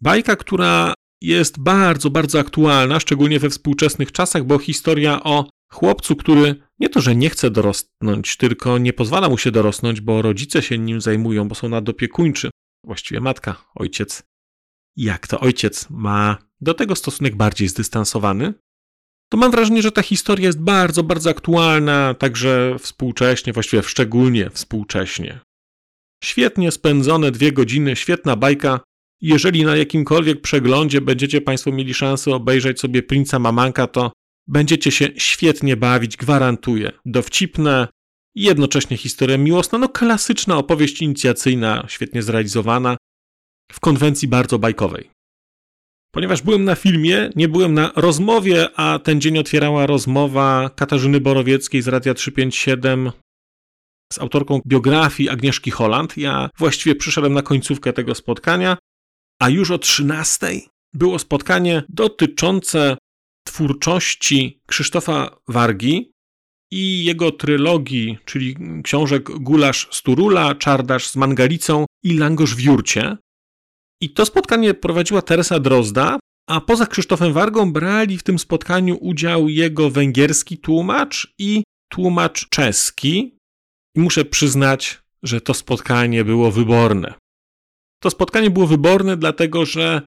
bajka, 0.00 0.36
która 0.36 0.94
jest 1.22 1.58
bardzo, 1.58 2.10
bardzo 2.10 2.38
aktualna, 2.38 3.00
szczególnie 3.00 3.38
we 3.38 3.50
współczesnych 3.50 4.12
czasach, 4.12 4.44
bo 4.44 4.58
historia 4.58 5.22
o 5.22 5.50
chłopcu, 5.72 6.16
który 6.16 6.54
nie 6.78 6.88
to, 6.88 7.00
że 7.00 7.16
nie 7.16 7.30
chce 7.30 7.50
dorosnąć, 7.50 8.36
tylko 8.36 8.78
nie 8.78 8.92
pozwala 8.92 9.28
mu 9.28 9.38
się 9.38 9.50
dorosnąć, 9.50 10.00
bo 10.00 10.22
rodzice 10.22 10.62
się 10.62 10.78
nim 10.78 11.00
zajmują, 11.00 11.48
bo 11.48 11.54
są 11.54 11.68
nadopiekuńczy 11.68 12.50
właściwie 12.86 13.20
matka, 13.20 13.64
ojciec, 13.74 14.22
jak 14.96 15.26
to 15.26 15.40
ojciec 15.40 15.90
ma 15.90 16.36
do 16.60 16.74
tego 16.74 16.96
stosunek 16.96 17.36
bardziej 17.36 17.68
zdystansowany, 17.68 18.54
to 19.32 19.36
mam 19.36 19.50
wrażenie, 19.50 19.82
że 19.82 19.92
ta 19.92 20.02
historia 20.02 20.46
jest 20.46 20.60
bardzo, 20.60 21.02
bardzo 21.02 21.30
aktualna, 21.30 22.14
także 22.14 22.76
współcześnie, 22.78 23.52
właściwie 23.52 23.82
szczególnie 23.82 24.50
współcześnie. 24.50 25.40
Świetnie 26.24 26.70
spędzone 26.70 27.30
dwie 27.30 27.52
godziny, 27.52 27.96
świetna 27.96 28.36
bajka. 28.36 28.80
Jeżeli 29.20 29.64
na 29.64 29.76
jakimkolwiek 29.76 30.40
przeglądzie 30.40 31.00
będziecie 31.00 31.40
Państwo 31.40 31.72
mieli 31.72 31.94
szansę 31.94 32.34
obejrzeć 32.34 32.80
sobie 32.80 33.02
Princa 33.02 33.38
Mamanka, 33.38 33.86
to 33.86 34.12
będziecie 34.46 34.90
się 34.90 35.08
świetnie 35.16 35.76
bawić, 35.76 36.16
gwarantuję. 36.16 36.92
Dowcipne, 37.04 37.88
jednocześnie 38.34 38.96
historia 38.96 39.38
miłosna, 39.38 39.78
no 39.78 39.88
klasyczna 39.88 40.56
opowieść 40.56 41.02
inicjacyjna, 41.02 41.84
świetnie 41.88 42.22
zrealizowana, 42.22 42.96
w 43.72 43.80
konwencji 43.80 44.28
bardzo 44.28 44.58
bajkowej. 44.58 45.10
Ponieważ 46.12 46.42
byłem 46.42 46.64
na 46.64 46.74
filmie, 46.74 47.30
nie 47.36 47.48
byłem 47.48 47.74
na 47.74 47.92
rozmowie, 47.96 48.68
a 48.76 48.98
ten 48.98 49.20
dzień 49.20 49.38
otwierała 49.38 49.86
rozmowa 49.86 50.70
Katarzyny 50.76 51.20
Borowieckiej 51.20 51.82
z 51.82 51.88
Radia 51.88 52.14
357 52.14 53.10
z 54.12 54.18
autorką 54.18 54.60
biografii 54.66 55.28
Agnieszki 55.28 55.70
Holland. 55.70 56.16
Ja 56.18 56.50
właściwie 56.58 56.94
przyszedłem 56.94 57.32
na 57.32 57.42
końcówkę 57.42 57.92
tego 57.92 58.14
spotkania, 58.14 58.76
a 59.40 59.48
już 59.48 59.70
o 59.70 59.78
13 59.78 60.46
było 60.94 61.18
spotkanie 61.18 61.82
dotyczące 61.88 62.96
twórczości 63.44 64.60
Krzysztofa 64.66 65.36
Wargi, 65.48 66.12
i 66.70 67.04
jego 67.04 67.32
trylogii, 67.32 68.18
czyli 68.24 68.56
książek 68.84 69.30
Gulasz 69.30 69.88
z 69.90 70.02
Turula, 70.02 70.54
Czardasz 70.54 71.06
z 71.08 71.16
Mangalicą 71.16 71.84
i 72.04 72.14
Langosz 72.14 72.54
w 72.54 72.60
Jurcie. 72.60 73.16
I 74.00 74.10
to 74.10 74.26
spotkanie 74.26 74.74
prowadziła 74.74 75.22
Teresa 75.22 75.60
Drozda, 75.60 76.18
a 76.48 76.60
poza 76.60 76.86
Krzysztofem 76.86 77.32
Wargą 77.32 77.72
brali 77.72 78.18
w 78.18 78.22
tym 78.22 78.38
spotkaniu 78.38 78.98
udział 79.00 79.48
jego 79.48 79.90
węgierski 79.90 80.58
tłumacz 80.58 81.34
i 81.38 81.62
tłumacz 81.92 82.48
czeski. 82.48 83.36
I 83.96 84.00
muszę 84.00 84.24
przyznać, 84.24 85.02
że 85.22 85.40
to 85.40 85.54
spotkanie 85.54 86.24
było 86.24 86.50
wyborne. 86.50 87.14
To 88.02 88.10
spotkanie 88.10 88.50
było 88.50 88.66
wyborne, 88.66 89.16
dlatego 89.16 89.66
że 89.66 90.02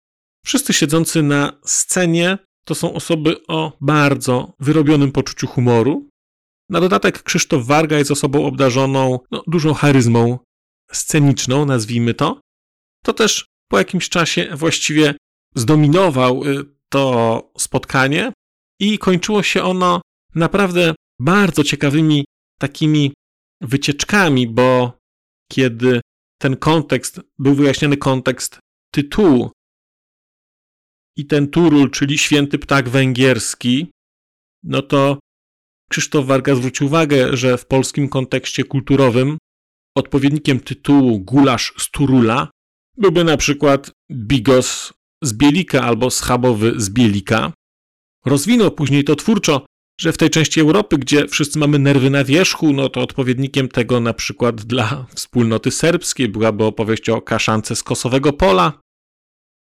wszyscy 0.46 0.74
siedzący 0.74 1.24
na 1.24 1.60
scenie 1.66 2.38
to 2.66 2.76
są 2.76 2.94
osoby 2.94 3.48
o 3.48 3.78
bardzo 3.82 4.54
wyrobionym 4.60 5.12
poczuciu 5.12 5.48
humoru, 5.48 6.10
na 6.70 6.82
dodatek 6.82 7.24
Krzysztof 7.24 7.66
Warga 7.66 7.98
jest 7.98 8.12
osobą 8.12 8.46
obdarzoną 8.46 9.20
no, 9.32 9.44
dużą 9.48 9.74
charyzmą 9.74 10.40
sceniczną, 10.92 11.66
nazwijmy 11.66 12.14
to. 12.14 12.42
To 13.04 13.14
też 13.14 13.46
po 13.72 13.78
jakimś 13.78 14.10
czasie 14.10 14.48
właściwie 14.54 15.16
zdominował 15.56 16.44
y, 16.44 16.66
to 16.90 17.52
spotkanie 17.58 18.34
i 18.80 18.98
kończyło 18.98 19.44
się 19.44 19.64
ono 19.64 20.02
naprawdę 20.36 20.96
bardzo 21.20 21.64
ciekawymi 21.64 22.26
takimi 22.60 23.14
wycieczkami, 23.62 24.48
bo 24.48 24.98
kiedy 25.52 26.02
ten 26.44 26.58
kontekst, 26.58 27.22
był 27.40 27.56
wyjaśniony 27.56 27.98
kontekst 27.98 28.60
tytułu 28.94 29.52
i 31.18 31.26
ten 31.26 31.48
turul, 31.48 31.92
czyli 31.92 32.18
święty 32.18 32.60
ptak 32.60 32.90
węgierski, 32.90 33.92
no 34.64 34.82
to 34.82 35.20
Krzysztof 35.90 36.26
Warga 36.26 36.56
zwrócił 36.56 36.88
uwagę, 36.88 37.38
że 37.38 37.58
w 37.58 37.66
polskim 37.66 38.10
kontekście 38.10 38.64
kulturowym 38.64 39.38
odpowiednikiem 39.98 40.60
tytułu 40.60 41.20
Gulasz 41.20 41.74
z 41.78 41.92
Turula 41.92 42.50
byłby 42.98 43.24
na 43.24 43.38
przykład 43.38 43.92
Bigos 44.12 44.94
z 45.22 45.34
Bielika 45.34 45.82
albo 45.82 46.10
Schabowy 46.12 46.74
z 46.78 46.90
Bielika. 46.90 47.54
Rozwinął 48.26 48.72
później 48.72 49.04
to 49.04 49.16
twórczo, 49.16 49.66
że 50.04 50.14
w 50.14 50.18
tej 50.18 50.30
części 50.30 50.62
Europy, 50.62 50.98
gdzie 50.98 51.28
wszyscy 51.28 51.60
mamy 51.60 51.80
nerwy 51.80 52.10
na 52.10 52.24
wierzchu, 52.24 52.74
no 52.74 52.90
to 52.90 53.02
odpowiednikiem 53.02 53.70
tego 53.70 54.00
na 54.00 54.14
przykład 54.14 54.62
dla 54.62 55.06
wspólnoty 55.16 55.72
serbskiej 55.72 56.30
byłaby 56.30 56.64
opowieść 56.64 57.10
o 57.10 57.22
kaszance 57.22 57.76
z 57.76 57.84
Kosowego 57.84 58.34
Pola. 58.34 58.82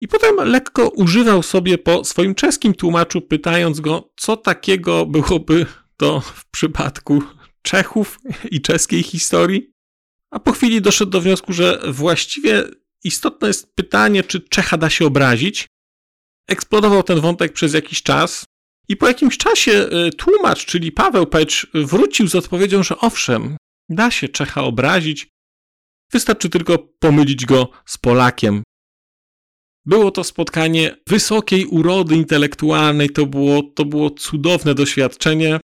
I 0.02 0.08
potem 0.08 0.36
lekko 0.36 0.90
używał 0.90 1.44
sobie 1.44 1.78
po 1.78 2.04
swoim 2.04 2.36
czeskim 2.36 2.74
tłumaczu, 2.74 3.22
pytając 3.22 3.80
go, 3.80 4.14
co 4.16 4.38
takiego 4.38 5.06
byłoby 5.06 5.66
to 5.98 6.20
w 6.20 6.46
przypadku 6.46 7.24
Czechów 7.62 8.20
i 8.52 8.62
czeskiej 8.62 9.04
historii 9.04 9.72
A 10.32 10.40
po 10.40 10.52
chwili 10.52 10.82
doszedł 10.82 11.12
do 11.12 11.22
wniosku, 11.22 11.54
że 11.54 11.82
właściwie 11.88 12.64
istotne 13.04 13.48
jest 13.48 13.76
pytanie, 13.76 14.24
czy 14.24 14.42
Czecha 14.42 14.78
da 14.78 14.90
się 14.90 15.06
obrazić. 15.06 15.68
Eksplodował 16.48 17.04
ten 17.04 17.20
wątek 17.20 17.54
przez 17.54 17.74
jakiś 17.74 18.04
czas 18.04 18.46
i 18.90 18.98
po 18.98 19.08
jakimś 19.08 19.38
czasie 19.38 19.72
y, 19.72 20.12
tłumacz, 20.12 20.66
czyli 20.66 20.92
Paweł 20.92 21.28
Pecz, 21.28 21.68
wrócił 21.74 22.28
z 22.28 22.36
odpowiedzią, 22.36 22.84
że 22.84 22.98
owszem, 22.98 23.58
da 23.90 24.12
się 24.12 24.30
Czecha 24.30 24.64
obrazić, 24.64 25.28
wystarczy 26.12 26.50
tylko 26.50 26.78
pomylić 27.00 27.46
go 27.46 27.70
z 27.86 27.98
Polakiem. 27.98 28.64
Było 29.86 30.12
to 30.12 30.24
spotkanie 30.24 30.96
wysokiej 31.08 31.66
urody 31.66 32.16
intelektualnej, 32.16 33.10
to 33.10 33.26
było, 33.26 33.64
to 33.64 33.86
było 33.86 34.10
cudowne 34.10 34.76
doświadczenie. 34.76 35.60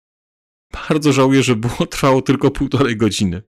Bardzo 0.88 1.12
żałuję, 1.12 1.42
że 1.42 1.56
było 1.56 1.86
trwało 1.90 2.22
tylko 2.22 2.50
półtorej 2.50 2.96
godziny. 2.96 3.42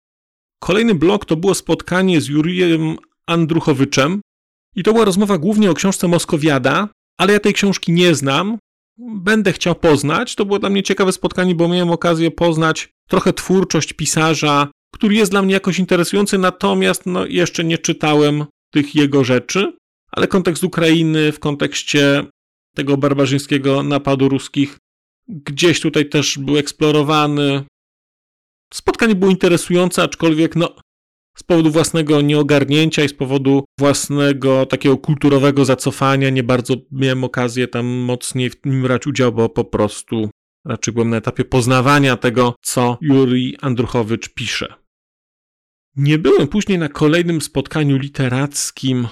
Kolejny 0.62 0.94
blok 0.94 1.24
to 1.24 1.36
było 1.36 1.54
spotkanie 1.54 2.20
z 2.20 2.28
Jurijem 2.28 2.96
Andruchowiczem 3.26 4.20
i 4.76 4.82
to 4.82 4.92
była 4.92 5.04
rozmowa 5.04 5.38
głównie 5.38 5.70
o 5.70 5.74
książce 5.74 6.08
Moskowiada, 6.08 6.88
ale 7.20 7.32
ja 7.32 7.40
tej 7.40 7.52
książki 7.52 7.92
nie 7.92 8.14
znam. 8.14 8.58
Będę 8.98 9.52
chciał 9.52 9.74
poznać. 9.74 10.34
To 10.34 10.44
było 10.44 10.58
dla 10.58 10.70
mnie 10.70 10.82
ciekawe 10.82 11.12
spotkanie, 11.12 11.54
bo 11.54 11.68
miałem 11.68 11.90
okazję 11.90 12.30
poznać 12.30 12.88
trochę 13.08 13.32
twórczość 13.32 13.92
pisarza, 13.92 14.68
który 14.94 15.14
jest 15.14 15.30
dla 15.30 15.42
mnie 15.42 15.54
jakoś 15.54 15.78
interesujący, 15.78 16.38
natomiast 16.38 17.06
no, 17.06 17.26
jeszcze 17.26 17.64
nie 17.64 17.78
czytałem 17.78 18.44
tych 18.70 18.94
jego 18.94 19.24
rzeczy, 19.24 19.76
ale 20.12 20.28
kontekst 20.28 20.64
Ukrainy 20.64 21.32
w 21.32 21.38
kontekście 21.38 22.24
tego 22.74 22.96
barbarzyńskiego 22.96 23.82
napadu 23.82 24.28
ruskich 24.28 24.78
gdzieś 25.28 25.80
tutaj 25.80 26.08
też 26.08 26.38
był 26.38 26.58
eksplorowany. 26.58 27.64
Spotkanie 28.74 29.14
było 29.14 29.30
interesujące, 29.30 30.02
aczkolwiek 30.02 30.56
no, 30.56 30.74
z 31.36 31.42
powodu 31.42 31.70
własnego 31.70 32.20
nieogarnięcia 32.20 33.04
i 33.04 33.08
z 33.08 33.14
powodu 33.14 33.64
własnego 33.78 34.66
takiego 34.66 34.96
kulturowego 34.96 35.64
zacofania 35.64 36.30
nie 36.30 36.42
bardzo 36.42 36.74
miałem 36.92 37.24
okazję 37.24 37.68
tam 37.68 37.86
mocniej 37.86 38.50
w 38.50 38.64
nim 38.64 38.82
brać 38.82 39.06
udział, 39.06 39.32
bo 39.32 39.48
po 39.48 39.64
prostu 39.64 40.30
raczej 40.64 40.94
byłem 40.94 41.10
na 41.10 41.16
etapie 41.16 41.44
poznawania 41.44 42.16
tego, 42.16 42.54
co 42.62 42.98
Juri 43.00 43.56
Andruchowicz 43.60 44.28
pisze. 44.28 44.74
Nie 45.96 46.18
byłem 46.18 46.48
później 46.48 46.78
na 46.78 46.88
kolejnym 46.88 47.40
spotkaniu 47.40 47.98
literackim, 47.98 49.08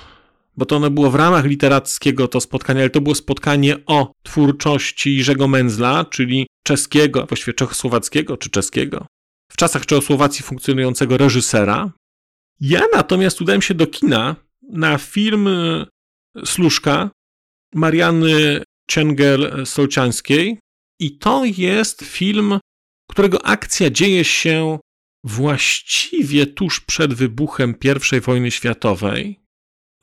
bo 0.56 0.66
to 0.66 0.76
ono 0.76 0.90
było 0.90 1.10
w 1.10 1.14
ramach 1.14 1.44
literackiego 1.44 2.28
to 2.28 2.40
spotkanie, 2.40 2.80
ale 2.80 2.90
to 2.90 3.00
było 3.00 3.14
spotkanie 3.14 3.76
o 3.86 4.12
twórczości 4.22 5.16
Jerzego 5.16 5.48
Menzla, 5.48 6.04
czyli 6.04 6.46
czeskiego, 6.64 7.26
właściwie 7.26 7.54
czechosłowackiego 7.54 8.36
czy 8.36 8.50
czeskiego, 8.50 9.06
w 9.52 9.56
czasach 9.56 9.86
Czechosłowacji 9.86 10.44
funkcjonującego 10.44 11.16
reżysera. 11.16 11.92
Ja 12.60 12.82
natomiast 12.92 13.40
udałem 13.40 13.62
się 13.62 13.74
do 13.74 13.86
kina 13.86 14.36
na 14.62 14.98
film 14.98 15.48
e, 15.48 15.86
Sluszka 16.44 17.10
Mariany 17.74 18.62
Ciengel-Solczańskiej 18.90 20.56
i 21.00 21.18
to 21.18 21.44
jest 21.44 22.02
film, 22.02 22.58
którego 23.10 23.46
akcja 23.46 23.90
dzieje 23.90 24.24
się 24.24 24.78
właściwie 25.24 26.46
tuż 26.46 26.80
przed 26.80 27.14
wybuchem 27.14 27.74
I 28.16 28.20
wojny 28.20 28.50
światowej. 28.50 29.40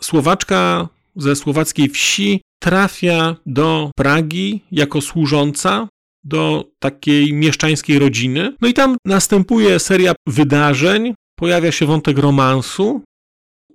Słowaczka 0.01 0.89
ze 1.15 1.35
słowackiej 1.35 1.89
wsi 1.89 2.41
trafia 2.61 3.35
do 3.45 3.91
Pragi 3.95 4.61
jako 4.71 5.01
służąca 5.01 5.87
do 6.23 6.71
takiej 6.79 7.33
mieszczańskiej 7.33 7.99
rodziny. 7.99 8.55
No 8.61 8.67
i 8.67 8.73
tam 8.73 8.97
następuje 9.05 9.79
seria 9.79 10.13
wydarzeń, 10.27 11.13
pojawia 11.39 11.71
się 11.71 11.85
wątek 11.85 12.17
romansu 12.17 13.01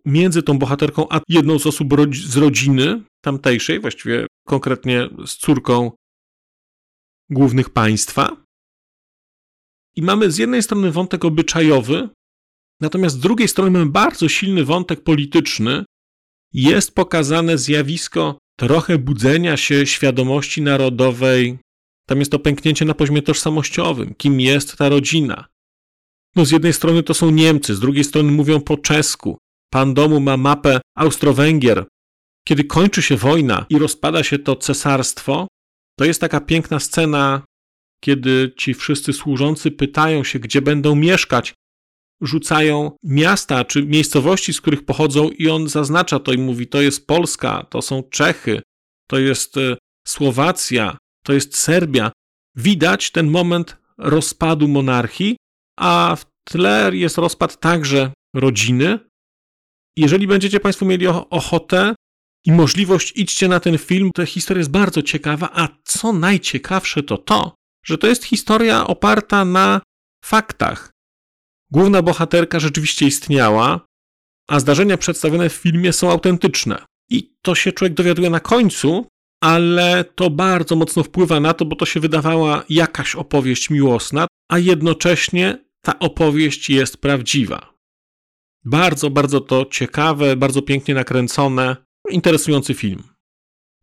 między 0.05 0.43
tą 0.43 0.59
bohaterką 0.59 1.07
a 1.11 1.21
jedną 1.29 1.59
z 1.59 1.67
osób 1.67 1.89
z 2.13 2.37
rodziny 2.37 3.03
tamtejszej, 3.25 3.81
właściwie 3.81 4.27
konkretnie 4.47 5.09
z 5.27 5.37
córką 5.37 5.91
głównych 7.31 7.71
państwa. 7.71 8.37
I 9.97 10.03
mamy 10.03 10.31
z 10.31 10.39
jednej 10.39 10.63
strony 10.63 10.91
wątek 10.91 11.25
obyczajowy, 11.25 12.09
natomiast 12.81 13.17
z 13.17 13.21
drugiej 13.21 13.49
strony 13.49 13.71
mamy 13.71 13.91
bardzo 13.91 14.29
silny 14.29 14.65
wątek 14.65 15.03
polityczny. 15.03 15.85
Jest 16.53 16.95
pokazane 16.95 17.59
zjawisko 17.59 18.39
trochę 18.57 18.99
budzenia 18.99 19.57
się 19.57 19.87
świadomości 19.87 20.63
narodowej. 20.63 21.59
Tam 22.09 22.19
jest 22.19 22.31
to 22.31 22.39
pęknięcie 22.39 22.85
na 22.85 22.95
poziomie 22.95 23.23
tożsamościowym. 23.23 24.15
Kim 24.15 24.41
jest 24.41 24.77
ta 24.77 24.89
rodzina? 24.89 25.52
No 26.37 26.45
z 26.45 26.51
jednej 26.51 26.73
strony 26.73 27.03
to 27.03 27.15
są 27.15 27.31
Niemcy, 27.31 27.75
z 27.75 27.81
drugiej 27.81 28.05
strony 28.05 28.33
mówią 28.33 28.61
po 28.61 28.77
czesku. 28.77 29.39
Pan 29.71 29.95
domu 29.95 30.21
ma 30.21 30.37
mapę 30.37 30.81
Austro-Węgier. 30.97 31.85
Kiedy 32.49 32.65
kończy 32.65 33.03
się 33.03 33.17
wojna 33.17 33.67
i 33.69 33.79
rozpada 33.79 34.25
się 34.25 34.39
to 34.39 34.57
cesarstwo, 34.57 35.47
to 35.99 36.05
jest 36.05 36.21
taka 36.21 36.41
piękna 36.41 36.81
scena 36.81 37.43
kiedy 38.05 38.53
ci 38.57 38.75
wszyscy 38.75 39.13
służący 39.13 39.71
pytają 39.71 40.25
się, 40.25 40.39
gdzie 40.39 40.63
będą 40.63 40.95
mieszkać, 40.95 41.55
rzucają 42.21 42.97
miasta 43.05 43.65
czy 43.65 43.87
miejscowości, 43.87 44.53
z 44.53 44.61
których 44.61 44.85
pochodzą, 44.85 45.31
i 45.31 45.49
on 45.49 45.69
zaznacza 45.69 46.19
to 46.19 46.33
i 46.33 46.39
mówi: 46.39 46.67
To 46.67 46.81
jest 46.83 47.07
Polska, 47.07 47.67
to 47.71 47.83
są 47.83 48.03
Czechy, 48.03 48.63
to 49.09 49.19
jest 49.19 49.57
e, 49.57 49.77
Słowacja, 50.09 50.97
to 51.25 51.33
jest 51.33 51.57
Serbia. 51.57 52.13
Widać 52.57 53.11
ten 53.11 53.31
moment 53.31 53.77
rozpadu 53.99 54.69
monarchii, 54.69 55.37
a 55.83 56.17
w 56.17 56.25
tle 56.45 56.91
jest 56.93 57.19
rozpad 57.19 57.61
także 57.61 58.13
rodziny. 58.37 58.99
Jeżeli 59.97 60.27
będziecie 60.27 60.61
Państwo 60.61 60.87
mieli 60.87 61.07
ochotę 61.07 61.95
i 62.47 62.53
możliwość, 62.53 63.13
idźcie 63.17 63.49
na 63.49 63.61
ten 63.61 63.79
film. 63.79 64.11
Ta 64.15 64.27
historia 64.27 64.59
jest 64.59 64.71
bardzo 64.71 65.03
ciekawa, 65.03 65.51
a 65.53 65.69
co 65.85 66.13
najciekawsze 66.13 67.03
to 67.03 67.19
to, 67.19 67.55
że 67.87 67.99
to 67.99 68.07
jest 68.07 68.25
historia 68.25 68.87
oparta 68.87 69.45
na 69.45 69.81
faktach. 70.25 70.91
Główna 71.71 72.03
bohaterka 72.03 72.61
rzeczywiście 72.61 73.07
istniała, 73.07 73.87
a 74.49 74.61
zdarzenia 74.61 74.97
przedstawione 74.97 75.49
w 75.49 75.53
filmie 75.53 75.93
są 75.93 76.11
autentyczne. 76.11 76.85
I 77.11 77.35
to 77.43 77.55
się 77.55 77.73
człowiek 77.73 77.95
dowiaduje 77.95 78.31
na 78.31 78.41
końcu, 78.41 79.07
ale 79.43 80.05
to 80.05 80.31
bardzo 80.31 80.77
mocno 80.77 81.03
wpływa 81.03 81.41
na 81.41 81.55
to, 81.55 81.65
bo 81.65 81.77
to 81.77 81.87
się 81.87 82.01
wydawała 82.01 82.65
jakaś 82.69 83.17
opowieść 83.17 83.71
miłosna, 83.71 84.27
a 84.51 84.59
jednocześnie 84.59 85.59
ta 85.83 85.99
opowieść 85.99 86.71
jest 86.71 86.97
prawdziwa. 86.97 87.75
Bardzo, 88.65 89.11
bardzo 89.11 89.41
to 89.41 89.67
ciekawe, 89.71 90.37
bardzo 90.37 90.63
pięknie 90.63 90.95
nakręcone, 90.95 91.77
interesujący 92.11 92.75
film. 92.75 93.03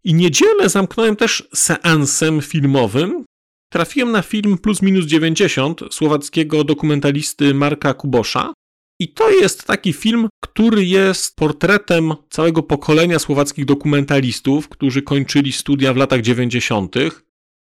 I 0.04 0.14
niedzielę 0.14 0.70
zamknąłem 0.70 1.16
też 1.16 1.50
seansem 1.54 2.42
filmowym, 2.42 3.26
trafiłem 3.72 4.12
na 4.12 4.22
film 4.22 4.58
Plus 4.58 4.82
Minus 4.82 5.06
90 5.06 5.82
słowackiego 5.92 6.64
dokumentalisty 6.64 7.54
Marka 7.54 7.94
Kubosza. 7.94 8.54
I 9.00 9.14
to 9.14 9.30
jest 9.30 9.68
taki 9.68 9.94
film, 9.94 10.28
który 10.44 10.86
jest 10.86 11.36
portretem 11.36 12.14
całego 12.30 12.64
pokolenia 12.64 13.20
słowackich 13.20 13.66
dokumentalistów, 13.66 14.70
którzy 14.70 15.02
kończyli 15.02 15.52
studia 15.52 15.94
w 15.94 15.98
latach 15.98 16.22
90. 16.22 16.96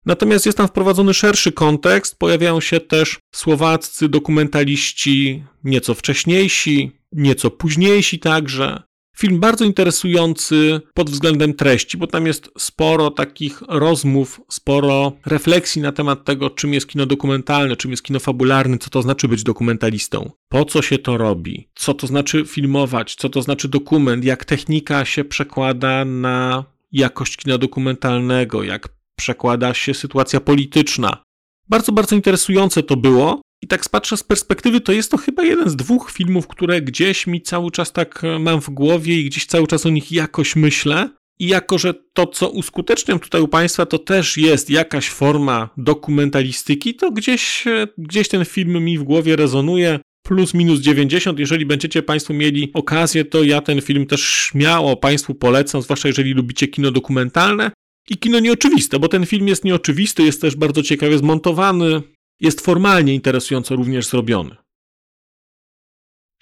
Natomiast 0.06 0.46
jest 0.46 0.58
tam 0.58 0.68
wprowadzony 0.68 1.14
szerszy 1.14 1.52
kontekst, 1.52 2.18
pojawiają 2.18 2.60
się 2.60 2.80
też 2.80 3.18
słowaccy 3.34 4.08
dokumentaliści 4.08 5.44
nieco 5.64 5.94
wcześniejsi, 5.94 6.92
nieco 7.12 7.50
późniejsi 7.50 8.18
także. 8.18 8.82
Film 9.16 9.40
bardzo 9.40 9.64
interesujący 9.64 10.80
pod 10.94 11.10
względem 11.10 11.54
treści, 11.54 11.96
bo 11.98 12.06
tam 12.06 12.26
jest 12.26 12.50
sporo 12.58 13.10
takich 13.10 13.62
rozmów, 13.68 14.40
sporo 14.50 15.12
refleksji 15.26 15.82
na 15.82 15.92
temat 15.92 16.24
tego, 16.24 16.50
czym 16.50 16.74
jest 16.74 16.88
kino 16.88 17.06
dokumentalne, 17.06 17.76
czym 17.76 17.90
jest 17.90 18.02
kino 18.02 18.20
fabularne, 18.20 18.78
co 18.78 18.90
to 18.90 19.02
znaczy 19.02 19.28
być 19.28 19.42
dokumentalistą, 19.42 20.30
po 20.48 20.64
co 20.64 20.82
się 20.82 20.98
to 20.98 21.16
robi, 21.16 21.68
co 21.74 21.94
to 21.94 22.06
znaczy 22.06 22.44
filmować, 22.46 23.14
co 23.14 23.28
to 23.28 23.42
znaczy 23.42 23.68
dokument, 23.68 24.24
jak 24.24 24.44
technika 24.44 25.04
się 25.04 25.24
przekłada 25.24 26.04
na 26.04 26.64
jakość 26.92 27.36
kina 27.36 27.58
dokumentalnego, 27.58 28.62
jak 28.62 28.99
przekłada 29.20 29.74
się 29.74 29.94
sytuacja 29.94 30.40
polityczna. 30.40 31.22
Bardzo, 31.68 31.92
bardzo 31.92 32.16
interesujące 32.16 32.82
to 32.82 32.96
było. 32.96 33.42
I 33.62 33.66
tak 33.66 33.88
patrzę 33.88 34.16
z 34.16 34.22
perspektywy, 34.22 34.80
to 34.80 34.92
jest 34.92 35.10
to 35.10 35.16
chyba 35.16 35.42
jeden 35.44 35.70
z 35.70 35.76
dwóch 35.76 36.10
filmów, 36.10 36.48
które 36.48 36.82
gdzieś 36.82 37.26
mi 37.26 37.42
cały 37.42 37.70
czas 37.70 37.92
tak 37.92 38.24
e, 38.24 38.38
mam 38.38 38.60
w 38.60 38.70
głowie 38.70 39.20
i 39.20 39.24
gdzieś 39.24 39.46
cały 39.46 39.66
czas 39.66 39.86
o 39.86 39.90
nich 39.90 40.12
jakoś 40.12 40.56
myślę. 40.56 41.08
I 41.40 41.48
jako, 41.48 41.78
że 41.78 41.94
to, 42.12 42.26
co 42.26 42.50
uskuteczniam 42.50 43.18
tutaj 43.18 43.40
u 43.40 43.48
Państwa, 43.48 43.86
to 43.86 43.98
też 43.98 44.36
jest 44.36 44.70
jakaś 44.70 45.08
forma 45.08 45.68
dokumentalistyki, 45.76 46.94
to 46.94 47.10
gdzieś, 47.10 47.66
e, 47.66 47.88
gdzieś 47.98 48.28
ten 48.28 48.44
film 48.44 48.84
mi 48.84 48.98
w 48.98 49.02
głowie 49.02 49.36
rezonuje. 49.36 50.00
Plus 50.22 50.54
minus 50.54 50.80
90. 50.80 51.38
Jeżeli 51.38 51.66
będziecie 51.66 52.02
Państwo 52.02 52.34
mieli 52.34 52.70
okazję, 52.74 53.24
to 53.24 53.42
ja 53.42 53.60
ten 53.60 53.80
film 53.80 54.06
też 54.06 54.22
śmiało 54.22 54.96
Państwu 54.96 55.34
polecam, 55.34 55.82
zwłaszcza 55.82 56.08
jeżeli 56.08 56.32
lubicie 56.32 56.68
kino 56.68 56.90
dokumentalne. 56.90 57.70
I 58.08 58.18
kino 58.18 58.40
nieoczywiste, 58.40 58.98
bo 58.98 59.08
ten 59.08 59.26
film 59.26 59.48
jest 59.48 59.64
nieoczywisty, 59.64 60.22
jest 60.22 60.40
też 60.40 60.56
bardzo 60.56 60.82
ciekawie 60.82 61.18
zmontowany, 61.18 62.02
jest 62.40 62.60
formalnie 62.60 63.14
interesująco 63.14 63.76
również 63.76 64.06
zrobiony. 64.06 64.56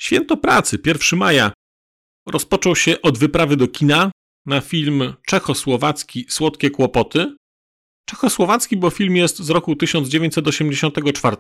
Święto 0.00 0.36
pracy, 0.36 0.78
1 0.86 1.18
maja, 1.18 1.52
rozpoczął 2.26 2.76
się 2.76 3.02
od 3.02 3.18
wyprawy 3.18 3.56
do 3.56 3.68
kina 3.68 4.10
na 4.46 4.60
film 4.60 5.14
czechosłowacki 5.26 6.26
Słodkie 6.28 6.70
Kłopoty. 6.70 7.36
Czechosłowacki, 8.08 8.76
bo 8.76 8.90
film 8.90 9.16
jest 9.16 9.38
z 9.38 9.50
roku 9.50 9.76
1984 9.76 11.36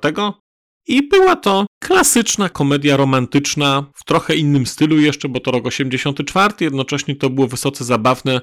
i 0.86 1.08
była 1.08 1.36
to 1.36 1.66
klasyczna 1.82 2.48
komedia 2.48 2.96
romantyczna 2.96 3.86
w 3.94 4.04
trochę 4.04 4.36
innym 4.36 4.66
stylu 4.66 5.00
jeszcze, 5.00 5.28
bo 5.28 5.40
to 5.40 5.50
rok 5.50 5.66
84, 5.66 6.54
jednocześnie 6.60 7.16
to 7.16 7.30
było 7.30 7.48
wysoce 7.48 7.84
zabawne. 7.84 8.40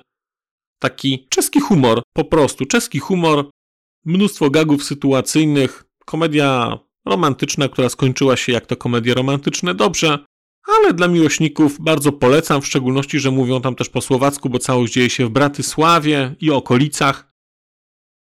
Taki 0.80 1.28
czeski 1.30 1.60
humor, 1.60 2.02
po 2.14 2.26
prostu 2.26 2.66
czeski 2.66 3.00
humor, 3.00 3.50
mnóstwo 4.06 4.50
gagów 4.50 4.84
sytuacyjnych, 4.84 5.84
komedia 6.06 6.80
romantyczna, 7.06 7.70
która 7.70 7.90
skończyła 7.90 8.38
się 8.38 8.52
jak 8.52 8.66
to 8.66 8.76
komedie 8.76 9.14
romantyczne 9.14 9.76
dobrze, 9.76 10.26
ale 10.68 10.94
dla 10.94 11.08
miłośników 11.08 11.82
bardzo 11.82 12.12
polecam, 12.12 12.62
w 12.62 12.68
szczególności, 12.68 13.20
że 13.20 13.32
mówią 13.32 13.62
tam 13.62 13.76
też 13.76 13.90
po 13.90 14.02
słowacku, 14.02 14.50
bo 14.50 14.60
całość 14.60 14.94
dzieje 14.94 15.10
się 15.10 15.26
w 15.26 15.30
Bratysławie 15.30 16.36
i 16.42 16.52
okolicach. 16.52 17.32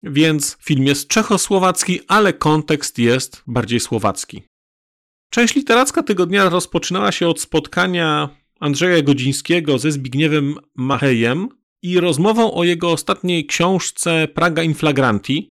Więc 0.03 0.57
film 0.61 0.87
jest 0.87 1.09
czechosłowacki, 1.09 2.01
ale 2.09 2.33
kontekst 2.33 2.99
jest 2.99 3.43
bardziej 3.47 3.81
słowacki. 3.81 4.43
Część 5.31 5.55
literacka 5.55 6.03
tygodnia 6.03 6.49
rozpoczynała 6.49 7.13
się 7.13 7.29
od 7.29 7.41
spotkania 7.41 8.29
Andrzeja 8.61 9.03
Godzińskiego 9.03 9.79
ze 9.79 9.93
Zbigniewem 9.93 10.55
Machejem 10.75 11.49
i 11.83 12.01
rozmową 12.01 12.55
o 12.55 12.65
jego 12.65 12.93
ostatniej 12.93 13.47
książce 13.47 14.29
Praga 14.29 14.63
Inflagranti. 14.63 15.49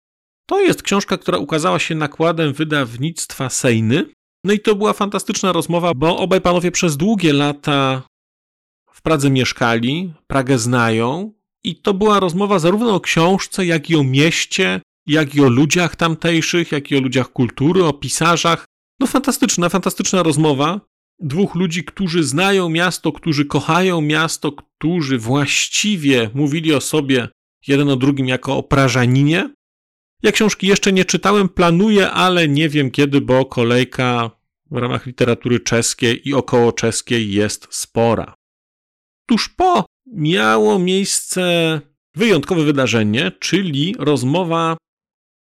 To 0.49 0.61
jest 0.61 0.83
książka, 0.83 1.17
która 1.17 1.37
ukazała 1.37 1.79
się 1.79 1.95
nakładem 1.95 2.53
wydawnictwa 2.53 3.49
Sejny. 3.49 4.05
No 4.43 4.53
i 4.53 4.59
to 4.59 4.75
była 4.75 4.93
fantastyczna 4.93 5.51
rozmowa, 5.51 5.93
bo 5.95 6.17
obaj 6.17 6.41
panowie 6.41 6.71
przez 6.71 6.97
długie 6.97 7.33
lata 7.33 8.03
w 8.91 9.01
Pradze 9.01 9.29
mieszkali, 9.29 10.13
Pragę 10.27 10.57
znają 10.57 11.33
i 11.63 11.75
to 11.75 11.93
była 11.93 12.19
rozmowa 12.19 12.59
zarówno 12.59 12.95
o 12.95 12.99
książce, 12.99 13.65
jak 13.65 13.89
i 13.89 13.95
o 13.95 14.03
mieście, 14.03 14.81
jak 15.07 15.35
i 15.35 15.41
o 15.41 15.49
ludziach 15.49 15.95
tamtejszych, 15.95 16.71
jak 16.71 16.91
i 16.91 16.97
o 16.97 17.01
ludziach 17.01 17.31
kultury, 17.31 17.85
o 17.85 17.93
pisarzach. 17.93 18.65
No 18.99 19.07
fantastyczna, 19.07 19.69
fantastyczna 19.69 20.23
rozmowa 20.23 20.81
dwóch 21.19 21.55
ludzi, 21.55 21.83
którzy 21.83 22.23
znają 22.23 22.69
miasto, 22.69 23.11
którzy 23.11 23.45
kochają 23.45 24.01
miasto, 24.01 24.51
którzy 24.51 25.17
właściwie 25.17 26.29
mówili 26.33 26.73
o 26.73 26.81
sobie 26.81 27.29
jeden 27.67 27.89
o 27.89 27.95
drugim 27.95 28.27
jako 28.27 28.57
o 28.57 28.63
Prażaninie. 28.63 29.49
Ja 30.23 30.31
książki 30.31 30.67
jeszcze 30.67 30.93
nie 30.93 31.05
czytałem, 31.05 31.49
planuję, 31.49 32.11
ale 32.11 32.47
nie 32.47 32.69
wiem 32.69 32.91
kiedy, 32.91 33.21
bo 33.21 33.45
kolejka 33.45 34.31
w 34.71 34.77
ramach 34.77 35.05
literatury 35.05 35.59
czeskiej 35.59 36.29
i 36.29 36.33
około 36.33 36.71
czeskiej 36.71 37.31
jest 37.31 37.67
spora. 37.69 38.35
Tuż 39.25 39.49
po 39.49 39.85
miało 40.07 40.79
miejsce 40.79 41.81
wyjątkowe 42.15 42.63
wydarzenie, 42.63 43.31
czyli 43.39 43.95
rozmowa 43.99 44.77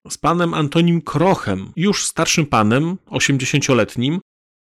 z 0.09 0.19
panem 0.19 0.55
Antonim 0.55 1.01
Krochem, 1.01 1.73
już 1.77 2.07
starszym 2.07 2.47
panem, 2.47 2.97
80-letnim, 3.07 4.19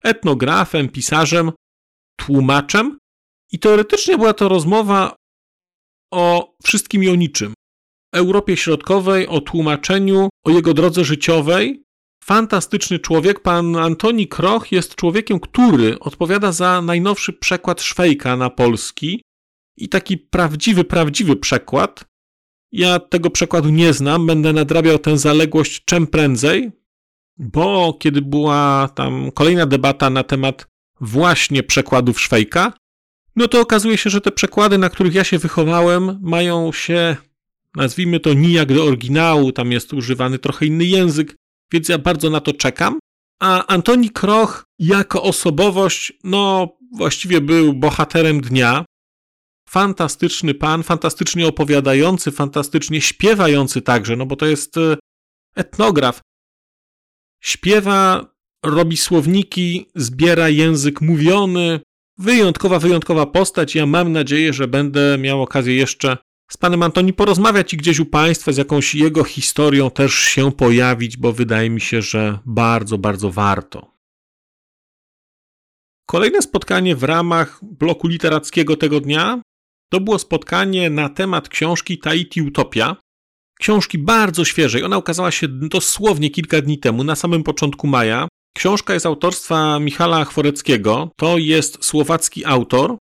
etnografem, 0.03 0.89
pisarzem, 0.89 1.51
tłumaczem. 2.19 2.97
I 3.51 3.59
teoretycznie 3.59 4.17
była 4.17 4.33
to 4.33 4.49
rozmowa 4.49 5.15
o 6.13 6.53
wszystkim 6.63 7.03
i 7.03 7.09
o 7.09 7.15
niczym. 7.15 7.53
Europie 8.13 8.57
Środkowej, 8.57 9.27
o 9.27 9.41
tłumaczeniu, 9.41 10.29
o 10.45 10.49
jego 10.49 10.73
drodze 10.73 11.05
życiowej. 11.05 11.83
Fantastyczny 12.23 12.99
człowiek. 12.99 13.39
Pan 13.39 13.75
Antoni 13.75 14.27
Kroch 14.27 14.71
jest 14.71 14.95
człowiekiem, 14.95 15.39
który 15.39 15.99
odpowiada 15.99 16.51
za 16.51 16.81
najnowszy 16.81 17.33
przekład 17.33 17.81
Szwejka 17.81 18.37
na 18.37 18.49
polski. 18.49 19.21
I 19.77 19.89
taki 19.89 20.17
prawdziwy, 20.17 20.83
prawdziwy 20.83 21.35
przekład. 21.35 22.05
Ja 22.71 22.99
tego 22.99 23.29
przekładu 23.29 23.69
nie 23.69 23.93
znam, 23.93 24.27
będę 24.27 24.53
nadrabiał 24.53 24.99
tę 24.99 25.17
zaległość 25.17 25.85
czym 25.85 26.07
prędzej, 26.07 26.71
bo 27.39 27.93
kiedy 27.99 28.21
była 28.21 28.89
tam 28.95 29.31
kolejna 29.31 29.65
debata 29.65 30.09
na 30.09 30.23
temat 30.23 30.67
właśnie 31.01 31.63
przekładów 31.63 32.21
Szwejka, 32.21 32.73
no 33.35 33.47
to 33.47 33.61
okazuje 33.61 33.97
się, 33.97 34.09
że 34.09 34.21
te 34.21 34.31
przekłady, 34.31 34.77
na 34.77 34.89
których 34.89 35.13
ja 35.13 35.23
się 35.23 35.37
wychowałem, 35.37 36.19
mają 36.21 36.71
się, 36.71 37.17
nazwijmy 37.75 38.19
to, 38.19 38.33
nijak 38.33 38.73
do 38.73 38.85
oryginału, 38.85 39.51
tam 39.51 39.71
jest 39.71 39.93
używany 39.93 40.39
trochę 40.39 40.65
inny 40.65 40.85
język, 40.85 41.35
więc 41.71 41.89
ja 41.89 41.97
bardzo 41.97 42.29
na 42.29 42.41
to 42.41 42.53
czekam. 42.53 42.99
A 43.41 43.67
Antoni 43.67 44.09
Kroch 44.09 44.63
jako 44.79 45.23
osobowość, 45.23 46.13
no 46.23 46.69
właściwie 46.91 47.41
był 47.41 47.73
bohaterem 47.73 48.41
dnia. 48.41 48.85
Fantastyczny 49.69 50.53
pan, 50.53 50.83
fantastycznie 50.83 51.47
opowiadający, 51.47 52.31
fantastycznie 52.31 53.01
śpiewający 53.01 53.81
także, 53.81 54.15
no 54.15 54.25
bo 54.25 54.35
to 54.35 54.45
jest 54.45 54.77
e, 54.77 54.97
etnograf. 55.55 56.21
Śpiewa, 57.41 58.25
robi 58.65 58.97
słowniki, 58.97 59.91
zbiera 59.95 60.49
język 60.49 61.01
mówiony. 61.01 61.79
Wyjątkowa, 62.17 62.79
wyjątkowa 62.79 63.25
postać. 63.25 63.75
Ja 63.75 63.85
mam 63.85 64.11
nadzieję, 64.11 64.53
że 64.53 64.67
będę 64.67 65.17
miał 65.17 65.41
okazję 65.41 65.75
jeszcze 65.75 66.17
z 66.51 66.57
panem 66.57 66.83
Antoni 66.83 67.13
porozmawiać 67.13 67.73
i 67.73 67.77
gdzieś 67.77 67.99
u 67.99 68.05
państwa 68.05 68.51
z 68.51 68.57
jakąś 68.57 68.95
jego 68.95 69.23
historią 69.23 69.91
też 69.91 70.13
się 70.13 70.51
pojawić, 70.51 71.17
bo 71.17 71.33
wydaje 71.33 71.69
mi 71.69 71.81
się, 71.81 72.01
że 72.01 72.39
bardzo, 72.45 72.97
bardzo 72.97 73.31
warto. 73.31 73.99
Kolejne 76.05 76.41
spotkanie 76.41 76.95
w 76.95 77.03
ramach 77.03 77.59
bloku 77.61 78.07
literackiego 78.07 78.77
tego 78.77 78.99
dnia 78.99 79.41
to 79.91 79.99
było 79.99 80.19
spotkanie 80.19 80.89
na 80.89 81.09
temat 81.09 81.49
książki 81.49 81.97
Tahiti 81.97 82.41
Utopia 82.41 82.95
książki 83.61 83.97
bardzo 83.97 84.45
świeżej. 84.45 84.83
Ona 84.83 84.97
ukazała 84.97 85.31
się 85.31 85.47
dosłownie 85.47 86.29
kilka 86.29 86.61
dni 86.61 86.79
temu, 86.79 87.03
na 87.03 87.15
samym 87.15 87.43
początku 87.43 87.87
maja. 87.87 88.27
Książka 88.57 88.93
jest 88.93 89.05
autorstwa 89.05 89.79
Michala 89.79 90.25
Chworeckiego. 90.25 91.11
To 91.17 91.37
jest 91.37 91.85
słowacki 91.85 92.45
autor. 92.45 92.97